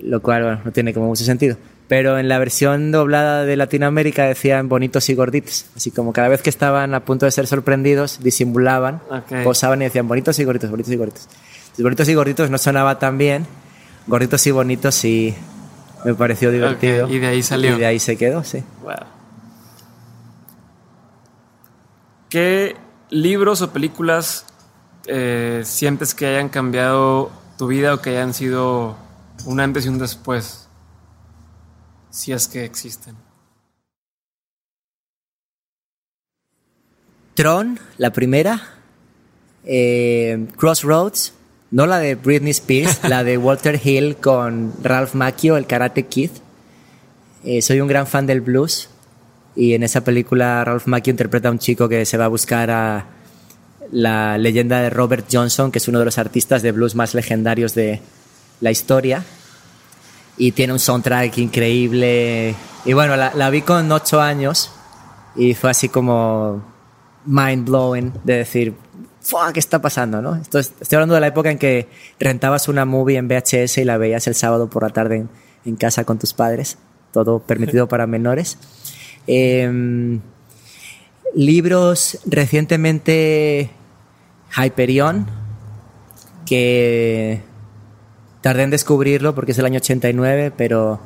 [0.00, 1.56] lo cual no tiene como mucho sentido
[1.88, 5.64] pero en la versión doblada de Latinoamérica decían bonitos y gorditos.
[5.74, 9.00] Así como cada vez que estaban a punto de ser sorprendidos, disimulaban,
[9.42, 11.28] posaban y decían bonitos y gorditos, bonitos y gorditos.
[11.78, 13.46] bonitos y gorditos no sonaba tan bien,
[14.06, 15.34] gorditos y bonitos sí
[16.04, 17.08] me pareció divertido.
[17.08, 17.74] Y de ahí salió.
[17.74, 18.62] Y de ahí se quedó, sí.
[22.28, 22.76] ¿Qué
[23.08, 24.44] libros o películas
[25.06, 28.98] eh, sientes que hayan cambiado tu vida o que hayan sido
[29.46, 30.67] un antes y un después?
[32.10, 33.16] Si es que existen.
[37.34, 38.60] Tron, la primera.
[39.64, 41.34] Eh, Crossroads,
[41.70, 46.30] no la de Britney Spears, la de Walter Hill con Ralph Macchio, el Karate Kid.
[47.44, 48.88] Eh, soy un gran fan del blues
[49.54, 52.70] y en esa película Ralph Macchio interpreta a un chico que se va a buscar
[52.70, 53.06] a
[53.92, 57.74] la leyenda de Robert Johnson, que es uno de los artistas de blues más legendarios
[57.74, 58.00] de
[58.60, 59.24] la historia
[60.38, 62.54] y tiene un soundtrack increíble.
[62.84, 64.70] Y bueno, la, vi con ocho años
[65.36, 66.62] y fue así como
[67.26, 68.74] mind blowing de decir,
[69.52, 70.22] ¿qué está pasando?
[70.22, 70.36] ¿no?
[70.36, 70.62] estoy
[70.92, 74.34] hablando de la época en que rentabas una movie en VHS y la veías el
[74.34, 75.26] sábado por la tarde
[75.64, 76.78] en, casa con tus padres,
[77.12, 78.56] todo permitido para menores.
[79.26, 80.20] Em,
[81.34, 83.70] libros recientemente
[84.56, 85.26] Hyperion,
[86.46, 87.42] que
[88.40, 91.00] Tardé en descubrirlo porque es el año 89, pero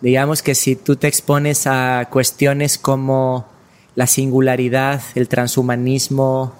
[0.00, 3.46] digamos que si tú te expones a cuestiones como
[3.94, 6.52] la singularidad, el transhumanismo,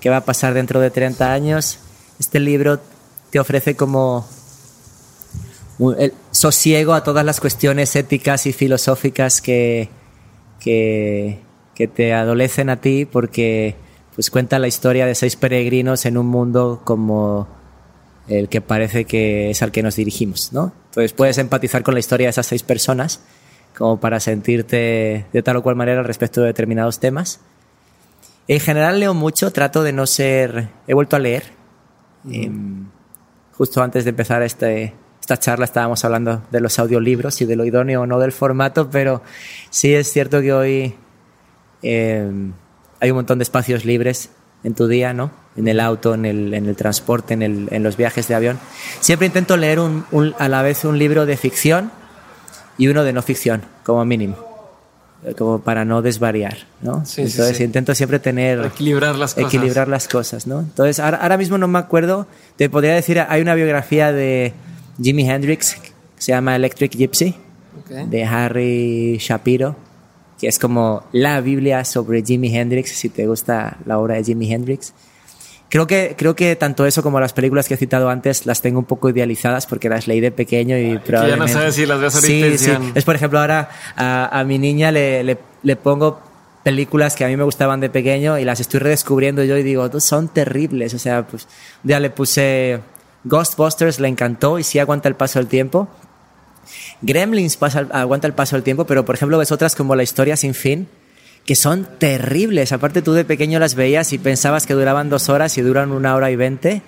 [0.00, 1.78] qué va a pasar dentro de 30 años,
[2.18, 2.80] este libro
[3.30, 4.26] te ofrece como
[5.98, 9.88] el sosiego a todas las cuestiones éticas y filosóficas que,
[10.58, 11.38] que,
[11.74, 13.76] que te adolecen a ti porque
[14.14, 17.48] pues cuenta la historia de seis peregrinos en un mundo como
[18.30, 20.72] el que parece que es al que nos dirigimos, ¿no?
[20.86, 23.20] Entonces puedes empatizar con la historia de esas seis personas
[23.76, 27.40] como para sentirte de tal o cual manera respecto de determinados temas.
[28.48, 30.68] En general leo mucho, trato de no ser...
[30.86, 31.44] He vuelto a leer.
[32.30, 32.86] Em,
[33.52, 37.64] justo antes de empezar este, esta charla estábamos hablando de los audiolibros y de lo
[37.64, 39.22] idóneo o no del formato, pero
[39.70, 40.94] sí es cierto que hoy
[41.82, 42.52] em,
[43.00, 44.30] hay un montón de espacios libres
[44.64, 45.30] en tu día, ¿no?
[45.56, 48.58] En el auto, en el, en el transporte, en, el, en, los viajes de avión.
[49.00, 50.04] Siempre intento leer un,
[50.38, 51.90] a la vez un libro de ficción
[52.78, 54.36] y uno de no ficción, como mínimo.
[55.36, 57.04] Como para no desvariar, ¿no?
[57.04, 58.64] Sí, Entonces intento siempre tener...
[58.64, 59.52] Equilibrar las cosas.
[59.52, 60.60] Equilibrar las cosas, ¿no?
[60.60, 62.26] Entonces ahora, ahora mismo no me acuerdo,
[62.56, 64.54] te podría decir, hay una biografía de
[65.02, 67.34] Jimi Hendrix que se llama Electric Gypsy,
[67.88, 69.76] de Harry Shapiro
[70.40, 74.50] que es como la Biblia sobre Jimi Hendrix, si te gusta la obra de Jimi
[74.50, 74.94] Hendrix.
[75.70, 78.80] Creo que, creo que tanto eso como las películas que he citado antes las tengo
[78.80, 81.52] un poco idealizadas porque las leí de pequeño y probablemente...
[81.52, 82.72] ya no sabes si las ves sí, sí.
[82.96, 86.20] Es por ejemplo ahora a, mi niña le, le, le, pongo
[86.64, 89.88] películas que a mí me gustaban de pequeño y las estoy redescubriendo yo y digo,
[90.00, 90.92] son terribles.
[90.94, 91.46] O sea, pues
[91.84, 92.80] día le puse
[93.24, 95.88] Ghostbusters, le encantó y sí aguanta el paso del tiempo.
[97.00, 100.36] Gremlins pasa, aguanta el paso del tiempo, pero por ejemplo ves otras como La historia
[100.36, 100.88] sin fin,
[101.44, 102.72] que son terribles.
[102.72, 106.14] Aparte tú de pequeño las veías y pensabas que duraban dos horas y duran una
[106.14, 106.82] hora y veinte.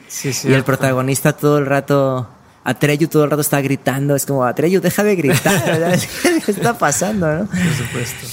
[0.44, 2.28] y el protagonista todo el rato,
[2.64, 4.14] Atreyu todo el rato está gritando.
[4.14, 5.98] Es como, Atreyu, deja de gritar.
[6.44, 7.26] ¿Qué está pasando?
[7.26, 7.46] ¿no?
[7.46, 8.26] Por supuesto.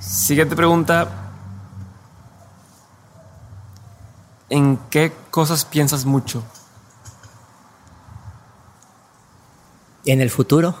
[0.00, 1.08] Siguiente pregunta.
[4.48, 6.44] ¿En qué cosas piensas mucho?
[10.04, 10.74] en el futuro.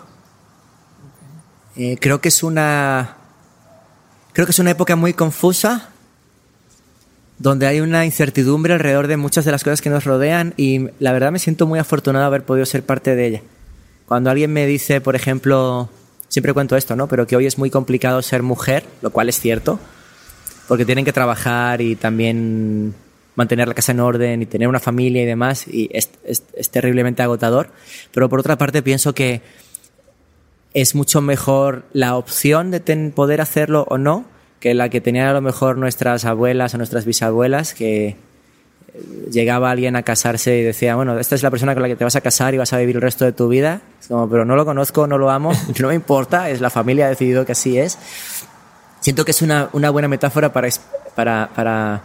[1.76, 3.16] Eh, creo que es una
[4.32, 5.90] creo que es una época muy confusa
[7.38, 11.12] donde hay una incertidumbre alrededor de muchas de las cosas que nos rodean y la
[11.12, 13.42] verdad me siento muy afortunado de haber podido ser parte de ella.
[14.06, 15.88] Cuando alguien me dice, por ejemplo,
[16.28, 17.08] siempre cuento esto, ¿no?
[17.08, 19.80] Pero que hoy es muy complicado ser mujer, lo cual es cierto,
[20.68, 22.94] porque tienen que trabajar y también
[23.36, 27.22] mantener la casa en orden y tener una familia y demás, y es, es, terriblemente
[27.22, 27.70] agotador.
[28.12, 29.40] Pero por otra parte pienso que
[30.74, 32.80] es mucho mejor la opción de
[33.14, 34.24] poder hacerlo o no
[34.60, 38.16] que la que tenían a lo mejor nuestras abuelas o nuestras bisabuelas, que
[39.30, 42.04] llegaba alguien a casarse y decía, bueno, esta es la persona con la que te
[42.04, 43.80] vas a casar y vas a vivir el resto de tu vida.
[43.98, 47.06] Es como, pero no lo conozco, no lo amo, no me importa, es la familia
[47.06, 47.98] ha decidido que así es.
[49.00, 50.68] Siento que es una, una buena metáfora para,
[51.14, 52.02] para, para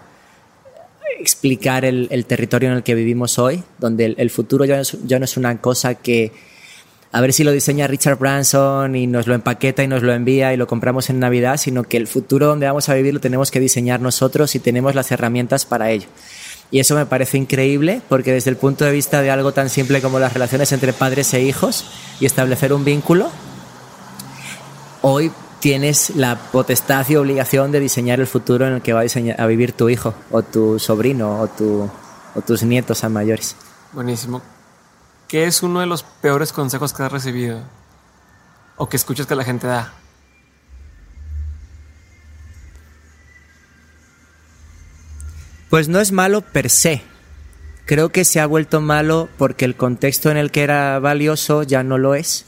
[1.20, 4.82] explicar el, el, territorio en el que vivimos hoy, donde el, el futuro ya no,
[4.82, 6.32] es, ya no es una cosa que
[7.16, 10.54] a ver si lo diseña Richard Branson y nos lo empaqueta y nos lo envía
[10.54, 13.52] y lo compramos en Navidad, sino que el futuro donde vamos a vivir lo tenemos
[13.52, 16.08] que diseñar nosotros y tenemos las herramientas para ello.
[16.72, 20.02] Y eso me parece increíble porque desde el punto de vista de algo tan simple
[20.02, 21.86] como las relaciones entre padres e hijos
[22.20, 23.30] y establecer un vínculo,
[25.02, 29.04] hoy tienes la potestad y obligación de diseñar el futuro en el que va
[29.38, 31.90] a, vivir tu hijo o tu sobrino o,
[32.36, 33.56] o tus nietos a mayores.
[33.94, 34.55] Buenísimo.
[35.28, 37.62] ¿Qué es uno de los peores consejos que has recibido?
[38.78, 39.94] O que escuchas que la gente da.
[45.70, 47.02] Pues no es malo per se.
[47.86, 51.84] Creo que se ha vuelto malo porque el contexto en el que era valioso ya
[51.84, 52.46] no lo es.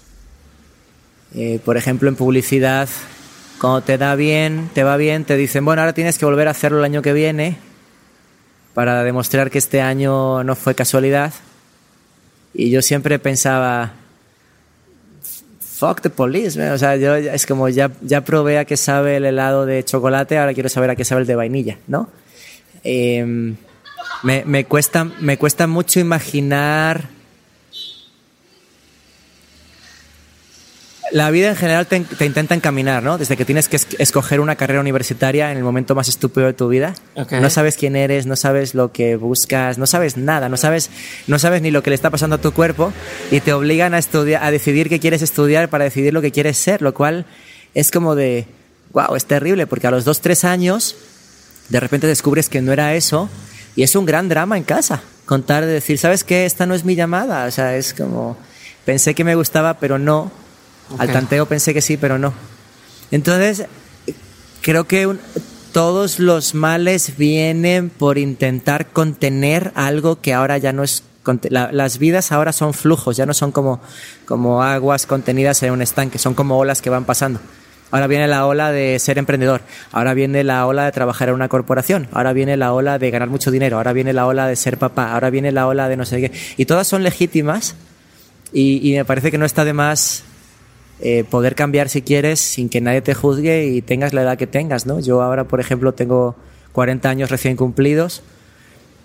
[1.33, 2.87] Eh, por ejemplo, en publicidad,
[3.59, 6.51] cuando te da bien, te va bien, te dicen, bueno, ahora tienes que volver a
[6.51, 7.57] hacerlo el año que viene
[8.73, 11.33] para demostrar que este año no fue casualidad.
[12.59, 13.93] Y yo siempre pensaba,
[15.61, 19.25] fuck the police, o sea, yo es como ya, ya probé a qué sabe el
[19.25, 22.09] helado de chocolate, ahora quiero saber a qué sabe el de vainilla, ¿no?
[22.83, 23.23] Eh,
[24.23, 27.09] me, me, cuesta, me cuesta mucho imaginar
[31.11, 33.17] la vida en general te, te, intenta encaminar, ¿no?
[33.17, 36.67] Desde que tienes que escoger una carrera universitaria en el momento más estúpido de tu
[36.67, 36.93] vida.
[37.15, 37.39] Okay.
[37.39, 40.89] No sabes quién eres, no sabes lo que buscas, no sabes nada, no sabes,
[41.27, 42.93] no sabes ni lo que le está pasando a tu cuerpo
[43.31, 46.57] y te obligan a estudiar, a decidir qué quieres estudiar para decidir lo que quieres
[46.57, 47.25] ser, lo cual
[47.73, 48.47] es como de,
[48.91, 50.95] wow, es terrible porque a los dos, tres años
[51.69, 53.29] de repente descubres que no era eso
[53.75, 55.03] y es un gran drama en casa.
[55.25, 56.45] Contar de decir, ¿sabes qué?
[56.45, 57.45] Esta no es mi llamada.
[57.45, 58.37] O sea, es como,
[58.85, 60.31] pensé que me gustaba, pero no.
[60.89, 61.07] Okay.
[61.07, 62.33] Al tanteo pensé que sí, pero no.
[63.11, 63.65] Entonces,
[64.61, 65.19] creo que un,
[65.71, 71.03] todos los males vienen por intentar contener algo que ahora ya no es...
[71.49, 73.81] La, las vidas ahora son flujos, ya no son como,
[74.25, 77.41] como aguas contenidas en un estanque, son como olas que van pasando.
[77.91, 79.61] Ahora viene la ola de ser emprendedor,
[79.91, 83.29] ahora viene la ola de trabajar en una corporación, ahora viene la ola de ganar
[83.29, 86.05] mucho dinero, ahora viene la ola de ser papá, ahora viene la ola de no
[86.05, 86.31] sé qué.
[86.57, 87.75] Y todas son legítimas
[88.51, 90.23] y, y me parece que no está de más
[90.99, 94.47] eh, poder cambiar si quieres sin que nadie te juzgue y tengas la edad que
[94.47, 94.99] tengas, ¿no?
[94.99, 96.35] Yo ahora, por ejemplo, tengo
[96.71, 98.23] 40 años recién cumplidos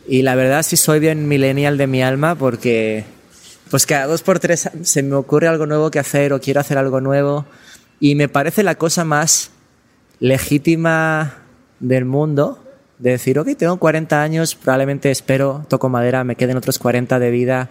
[0.06, 3.04] y la verdad sí soy bien millennial de mi alma porque
[3.70, 6.76] pues cada dos por tres se me ocurre algo nuevo que hacer o quiero hacer
[6.78, 7.46] algo nuevo
[8.00, 9.50] y me parece la cosa más
[10.18, 11.38] legítima
[11.80, 12.62] del mundo
[12.98, 17.30] de decir, ok, tengo 40 años, probablemente espero, toco madera, me queden otros 40 de
[17.30, 17.70] vida.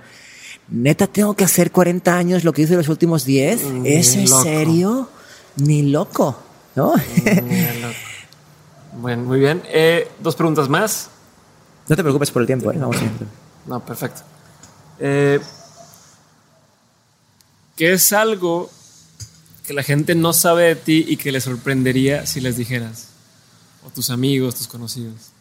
[0.72, 3.64] Neta, tengo que hacer 40 años lo que hice los últimos 10.
[3.64, 5.10] Mm, ¿Es en serio?
[5.58, 6.38] Ni loco,
[6.76, 6.94] ¿no?
[6.96, 9.62] Mm, bueno, muy bien.
[9.68, 11.10] Eh, dos preguntas más.
[11.90, 12.78] No te preocupes por el tiempo, ¿eh?
[12.80, 12.96] Vamos
[13.68, 14.22] No, perfecto.
[14.98, 15.42] Eh,
[17.76, 18.70] ¿Qué es algo
[19.66, 23.10] que la gente no sabe de ti y que le sorprendería si les dijeras?
[23.86, 25.32] O tus amigos, tus conocidos.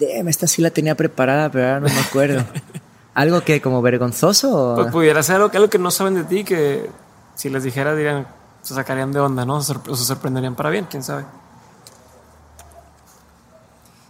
[0.00, 2.46] Damn, esta sí la tenía preparada, pero ahora no me acuerdo.
[3.14, 4.72] ¿Algo que como vergonzoso?
[4.72, 4.74] O...
[4.74, 6.90] Pues pudiera ser algo que, algo que no saben de ti que
[7.34, 8.26] si les dijera dirían,
[8.62, 9.56] se sacarían de onda, ¿no?
[9.56, 11.24] O se sorprenderían para bien, quién sabe.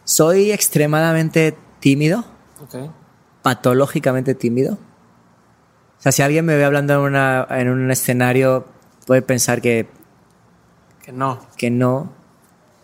[0.04, 2.24] Soy extremadamente tímido.
[2.64, 2.90] Okay.
[3.42, 4.74] Patológicamente tímido.
[4.74, 8.66] O sea, si alguien me ve hablando en, una, en un escenario,
[9.06, 9.88] puede pensar que.
[11.02, 11.40] Que no.
[11.56, 12.12] Que no.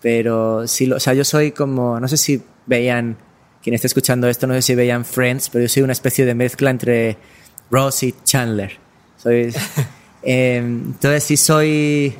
[0.00, 2.00] Pero sí, lo, o sea, yo soy como.
[2.00, 3.18] No sé si veían
[3.62, 6.34] quien esté escuchando esto, no sé si veían Friends, pero yo soy una especie de
[6.34, 7.18] mezcla entre
[7.70, 8.78] Ross y Chandler.
[9.22, 9.54] Soy,
[10.22, 12.14] eh, entonces sí soy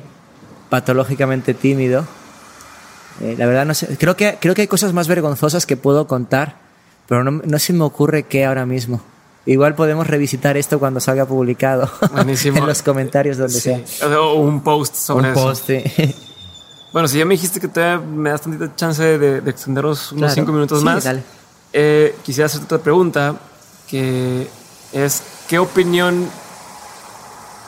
[0.69, 2.05] patológicamente tímido.
[3.21, 6.07] Eh, la verdad no sé, creo que, creo que hay cosas más vergonzosas que puedo
[6.07, 6.57] contar,
[7.07, 9.01] pero no, no se me ocurre qué ahora mismo.
[9.45, 13.83] Igual podemos revisitar esto cuando salga publicado en los comentarios donde sí.
[13.99, 14.19] sea.
[14.19, 15.43] O un post sobre un eso.
[15.43, 16.15] post, sí.
[16.93, 20.19] Bueno, si ya me dijiste que todavía me das tantita chance de, de extenderos unos
[20.23, 20.33] Claro.
[20.35, 21.23] cinco minutos Sí, más, dale.
[21.73, 23.35] eh, quisiera hacerte otra pregunta,
[23.87, 24.47] que
[24.91, 26.27] es, ¿qué opinión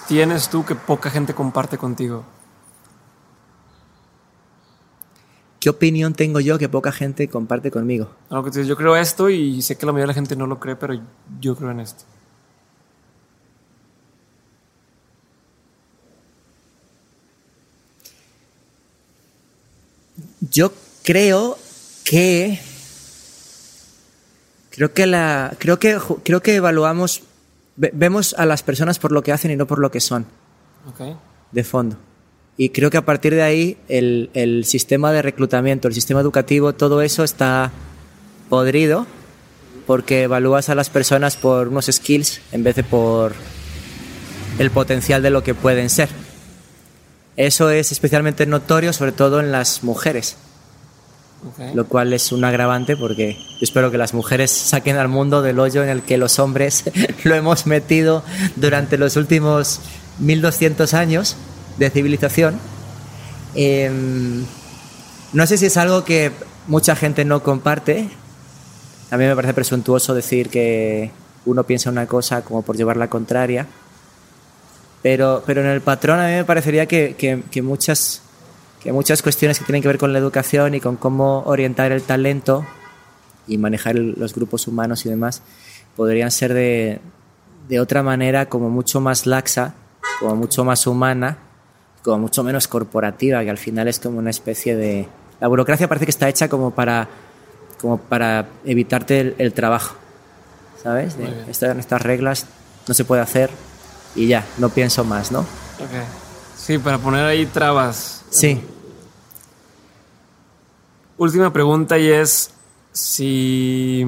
[0.09, 2.23] tienes tú que poca gente comparte contigo?
[5.61, 8.09] ¿Qué opinión tengo yo que poca gente comparte conmigo?
[8.29, 10.59] Algo que yo creo esto y sé que la mayoría de la gente no lo
[10.59, 10.99] cree, pero
[11.39, 12.03] yo creo en esto.
[20.53, 20.71] Yo
[21.03, 21.57] creo
[22.05, 22.59] que
[24.75, 27.21] Creo que la, creo que, creo que evaluamos,
[27.75, 30.25] vemos a las personas por lo que hacen y no por lo que son.
[30.89, 31.15] Okay.
[31.51, 31.95] De fondo.
[32.57, 36.73] Y creo que a partir de ahí el, el sistema de reclutamiento, el sistema educativo,
[36.73, 37.71] todo eso está
[38.49, 39.05] podrido
[39.85, 43.33] porque evalúas a las personas por unos skills en vez de por
[44.57, 46.09] el potencial de lo que pueden ser.
[47.35, 50.37] Eso es especialmente notorio, sobre todo en las mujeres.
[51.73, 55.59] Lo cual es un agravante porque yo espero que las mujeres saquen al mundo del
[55.59, 56.85] hoyo en el que los hombres
[57.25, 58.23] lo hemos metido
[58.55, 59.81] durante los últimos
[60.19, 61.35] 1200 años
[61.77, 62.59] de civilización.
[63.55, 64.45] Em,
[65.33, 66.31] no sé si es algo que
[66.67, 68.09] mucha gente no comparte.
[69.11, 71.11] A mí me parece presuntuoso decir que
[71.45, 73.67] uno piensa una cosa como por llevar la contraria.
[75.03, 78.21] Pero, pero en el patrón a mí me parecería que, que, muchas,
[78.81, 82.01] que muchas cuestiones que tienen que ver con la educación y con cómo orientar el
[82.01, 82.65] talento
[83.45, 85.41] y manejar los grupos humanos y demás
[85.97, 87.01] podrían ser de,
[87.67, 89.75] de otra manera como mucho más laxa,
[90.21, 91.37] como mucho más humana,
[92.01, 95.07] como mucho menos corporativa, que al final es como una especie de...
[95.41, 97.09] La burocracia parece que está hecha como para,
[97.81, 99.95] como para evitarte el, trabajo,
[100.81, 101.17] ¿sabes?
[101.49, 102.47] estas, estas reglas
[102.87, 103.49] no se puede hacer,
[104.15, 105.39] y ya, no pienso más, ¿no?
[105.75, 106.03] Okay.
[106.55, 108.23] Sí, para poner ahí trabas.
[108.29, 108.63] Sí.
[111.17, 112.51] Última pregunta y es
[112.91, 114.05] si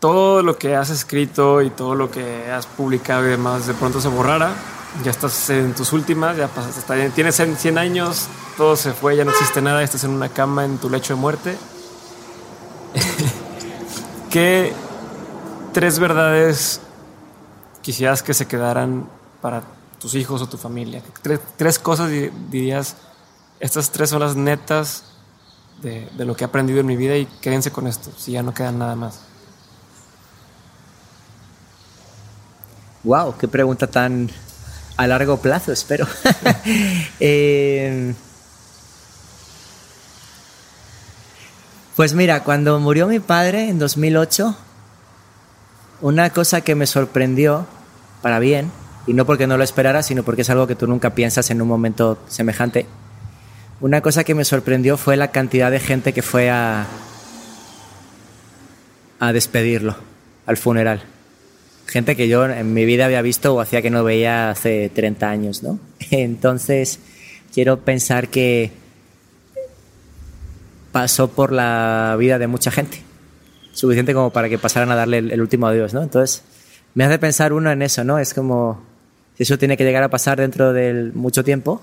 [0.00, 4.00] todo lo que has escrito y todo lo que has publicado y demás de pronto
[4.00, 4.52] se borrara,
[5.02, 9.30] ya estás en tus últimas, ya pasaste, tienes 100 años, todo se fue, ya no
[9.30, 11.56] existe nada, estás en una cama en tu lecho de muerte.
[14.30, 14.72] ¿Qué
[15.72, 16.80] tres verdades
[17.86, 19.08] quisieras que se quedaran
[19.40, 19.62] para
[20.00, 21.04] tus hijos o tu familia?
[21.56, 22.10] Tres, cosas
[22.50, 22.96] dirías,
[23.60, 25.04] estas tres son las netas
[25.82, 28.52] de, lo que he aprendido en mi vida y quédense con esto, si ya no
[28.52, 29.20] quedan nada más.
[33.04, 34.30] Wow, qué pregunta tan
[34.96, 36.08] a largo plazo, espero.
[37.20, 38.14] Eh,
[41.94, 44.56] pues mira, cuando murió mi padre en 2008,
[46.00, 47.66] una cosa que me sorprendió
[48.22, 48.70] para bien,
[49.06, 51.62] y no porque no lo esperara, sino porque es algo que tú nunca piensas en
[51.62, 52.86] un momento semejante.
[53.80, 56.86] Una cosa que me sorprendió fue la cantidad de gente que fue a,
[59.32, 59.96] despedirlo,
[60.46, 61.02] al funeral.
[61.86, 65.28] Gente que yo en mi vida había visto o hacía que no veía hace 30
[65.30, 65.78] años, ¿no?
[66.10, 66.98] Entonces,
[67.52, 68.72] quiero pensar que
[70.90, 73.02] pasó por la vida de mucha gente.
[73.72, 76.02] Suficiente como para que pasaran a darle el último adiós, ¿no?
[76.02, 76.42] Entonces,
[76.96, 78.18] me hace pensar uno en eso, ¿no?
[78.18, 78.80] Es como,
[79.36, 81.82] si eso tiene que llegar a pasar dentro de mucho tiempo,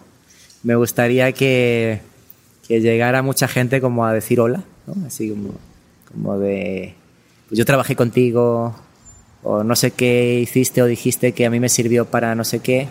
[0.64, 2.02] me gustaría que,
[2.68, 5.06] que llegara mucha gente como a decir hola, ¿no?
[5.06, 5.52] Así como,
[6.12, 6.96] como de,
[7.48, 8.74] pues yo trabajé contigo,
[9.44, 12.62] o no sé qué hiciste o dijiste que a mí me sirvió para no sé
[12.62, 12.88] qué.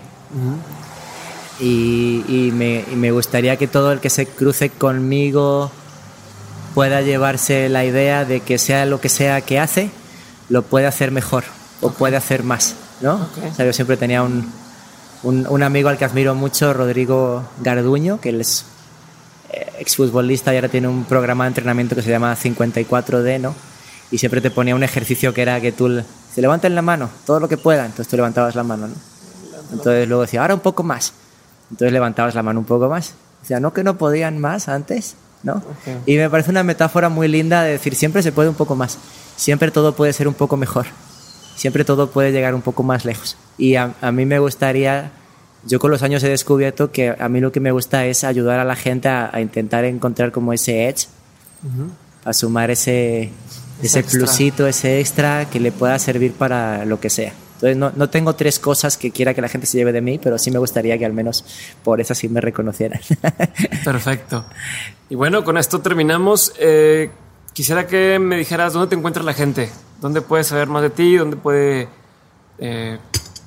[1.59, 5.73] y, y, me, y, me, gustaría que todo el que se cruce conmigo
[6.73, 9.91] pueda llevarse la idea de que sea lo que sea que hace,
[10.49, 11.43] lo puede hacer mejor
[11.83, 13.29] o puede hacer más, ¿no?
[13.51, 14.51] O sea, yo siempre tenía un,
[15.25, 18.65] un, amigo al que admiro mucho, Rodrigo Garduño, que él es
[19.53, 23.55] eh, exfutbolista y ahora tiene un programa de entrenamiento que se llama 54D, ¿no?
[24.11, 26.03] Y siempre te ponía un ejercicio que era que tú
[26.33, 28.95] se levanten la mano, todo lo que pueda, entonces tú levantabas la mano, ¿no?
[29.73, 31.13] Entonces luego decía, ahora un poco más.
[31.71, 33.15] Entonces levantabas la mano un poco más.
[33.43, 35.63] O sea, no que no podían más antes, ¿no?
[36.05, 38.99] Y me parece una metáfora muy linda de decir, siempre se puede un poco más.
[39.37, 40.87] Siempre todo puede ser un poco mejor
[41.57, 43.37] siempre todo puede llegar un poco más lejos.
[43.59, 45.13] Y a, mí me gustaría,
[45.65, 48.61] yo con los años he descubierto que a mí lo que me gusta es ayudar
[48.61, 51.09] a la gente a, intentar encontrar como ese edge,
[52.25, 53.31] a sumar ese,
[53.83, 57.33] ese, plusito, ese extra que le pueda servir para lo que sea.
[57.55, 60.19] Entonces no, no, tengo tres cosas que quiera que la gente se lleve de mí,
[60.21, 61.45] pero sí me gustaría que al menos
[61.85, 63.01] por eso sí me reconocieran.
[63.85, 64.45] Perfecto.
[65.09, 66.53] Y bueno, con esto terminamos.
[66.59, 67.11] Eh,
[67.53, 69.71] quisiera que me dijeras dónde te encuentra la gente.
[70.03, 71.15] ¿Dónde puede saber más de ti?
[71.15, 71.87] ¿Dónde puede
[72.59, 72.99] eh,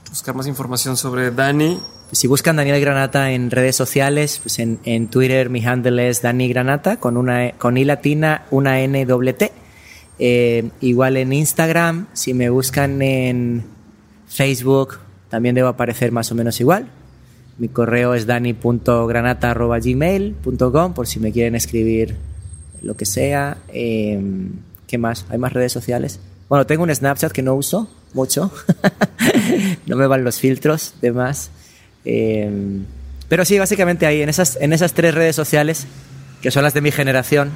[0.10, 1.82] buscar más información sobre Dani?
[2.08, 6.22] Pues si buscan Daniel Granata en redes sociales, pues en, en, Twitter mi handle es
[6.22, 9.52] Dani Granata con una con i latina, una n doble t.
[10.18, 13.66] Eh, igual en Instagram, si me buscan en
[14.26, 16.88] Facebook, también debo aparecer más o menos igual.
[17.58, 22.16] Mi correo es dani.granata.gmail.com por si me quieren escribir
[22.82, 23.58] lo que sea.
[23.68, 24.48] Eh,
[24.88, 25.26] ¿Qué más?
[25.30, 26.22] ¿Hay más redes sociales?
[26.48, 28.52] Bueno, tengo un Snapchat que no uso mucho.
[29.86, 31.50] no me van los filtros, demás.
[32.06, 32.82] Eh,
[33.28, 35.88] pero sí, básicamente ahí, en esas, en esas tres redes sociales,
[36.42, 37.52] que son las de mi generación,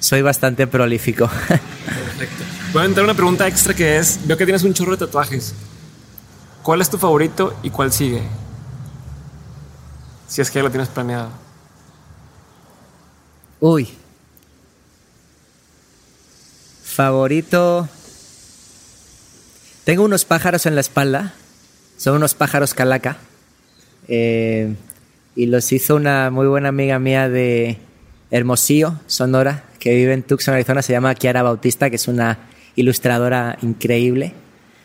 [0.00, 1.28] soy bastante prolífico.
[1.28, 2.44] Perfecto.
[2.72, 5.54] Voy a entrar una pregunta extra que es, veo que tienes un chorro de tatuajes.
[6.62, 8.22] ¿Cuál es tu favorito y cuál sigue?
[10.26, 11.30] Si es que ya lo tienes planeado.
[13.60, 13.88] Uy.
[16.84, 17.88] Favorito.
[19.88, 21.32] Tengo unos pájaros en la espalda.
[21.96, 23.16] Son unos pájaros calaca.
[24.06, 24.74] Eh,
[25.34, 27.78] y los hizo una muy buena amiga mía de
[28.30, 30.82] Hermosillo, Sonora, que vive en Tucson, Arizona.
[30.82, 32.36] Se llama Kiara Bautista, que es una
[32.76, 34.34] ilustradora increíble.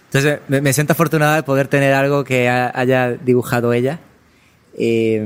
[0.06, 4.00] Entonces me, siento afortunado de poder tener algo que haya dibujado ella.
[4.78, 5.22] Eh,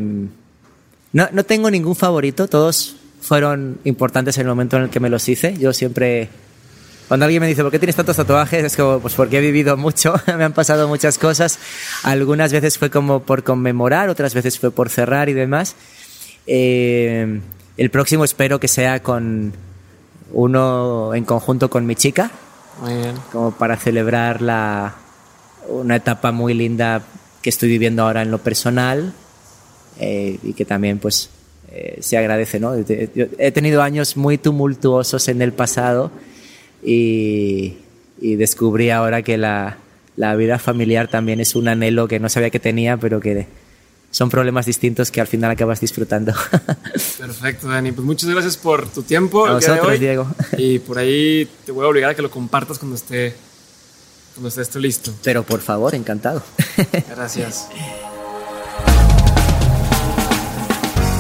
[1.14, 5.12] no, no tengo ningún favorito, todos fueron importantes en el momento en el que me
[5.12, 5.56] los hice.
[5.56, 6.30] Yo siempre,
[7.08, 8.66] cuando alguien me dice, ¿por qué tienes tantos tatuajes?
[8.66, 11.58] Es como, pues porque he vivido mucho, me han pasado muchas cosas.
[12.04, 15.76] Algunas veces fue como por conmemorar, otras veces fue por cerrar y demás.
[16.48, 17.40] Eh,
[17.78, 19.54] el próximo espero que sea con
[20.34, 22.32] uno en conjunto con mi chica.
[22.82, 23.16] Muy bien.
[23.32, 24.96] Como para celebrar la,
[25.70, 27.02] una etapa muy linda
[27.42, 29.14] que estoy viviendo ahora en lo personal
[30.00, 31.30] eh, y que también pues
[31.72, 32.74] eh, se agradece, ¿no?
[32.76, 36.12] he tenido años muy tumultuosos en el pasado
[36.84, 37.78] y,
[38.20, 39.78] descubrí ahora que la,
[40.16, 43.48] la, vida familiar también es un anhelo que no sabía que tenía, pero que
[44.12, 46.34] son problemas distintos que al final acabas disfrutando.
[47.20, 47.92] Perfecto, Dani.
[47.92, 49.46] Pues muchas gracias por tu tiempo.
[49.46, 50.28] A vosotros, Diego.
[50.58, 53.36] Y por ahí te voy a obligar a que lo compartas cuando esté,
[54.34, 55.14] cuando esté esto listo.
[55.24, 56.42] Pero por favor, encantado.
[57.10, 57.68] Gracias.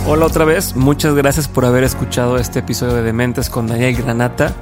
[0.09, 4.55] Hola otra vez, muchas gracias por haber escuchado este episodio de Dementes con Daniel Granata.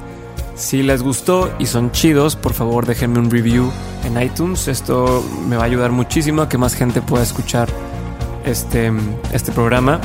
[0.56, 3.70] Si les gustó y son chidos, por favor déjenme un review
[4.04, 4.68] en iTunes.
[4.68, 7.68] Esto me va a ayudar muchísimo a que más gente pueda escuchar
[8.44, 8.90] este,
[9.32, 10.00] este programa.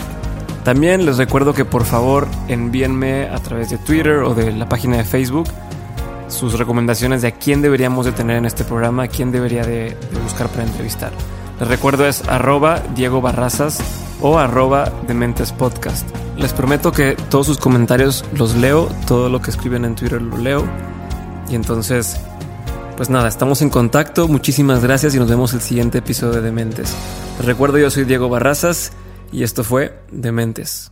[0.63, 4.97] También les recuerdo que por favor envíenme a través de Twitter o de la página
[4.97, 5.47] de Facebook
[6.31, 9.95] sus recomendaciones de a quién deberíamos de tener en este programa, a quién debería de,
[10.23, 11.11] buscar para entrevistar.
[11.61, 13.77] Les recuerdo es arroba Diego Barrazas
[14.19, 16.09] o arroba Dementes Podcast.
[16.35, 20.39] Les prometo que todos sus comentarios los leo, todo lo que escriben en Twitter lo
[20.39, 20.67] leo.
[21.51, 22.19] Y entonces,
[22.97, 24.27] pues nada, estamos en contacto.
[24.27, 26.95] Muchísimas gracias y nos vemos el siguiente episodio de Dementes.
[27.37, 28.93] Les recuerdo, yo soy Diego Barrazas
[29.31, 30.91] y esto fue Dementes.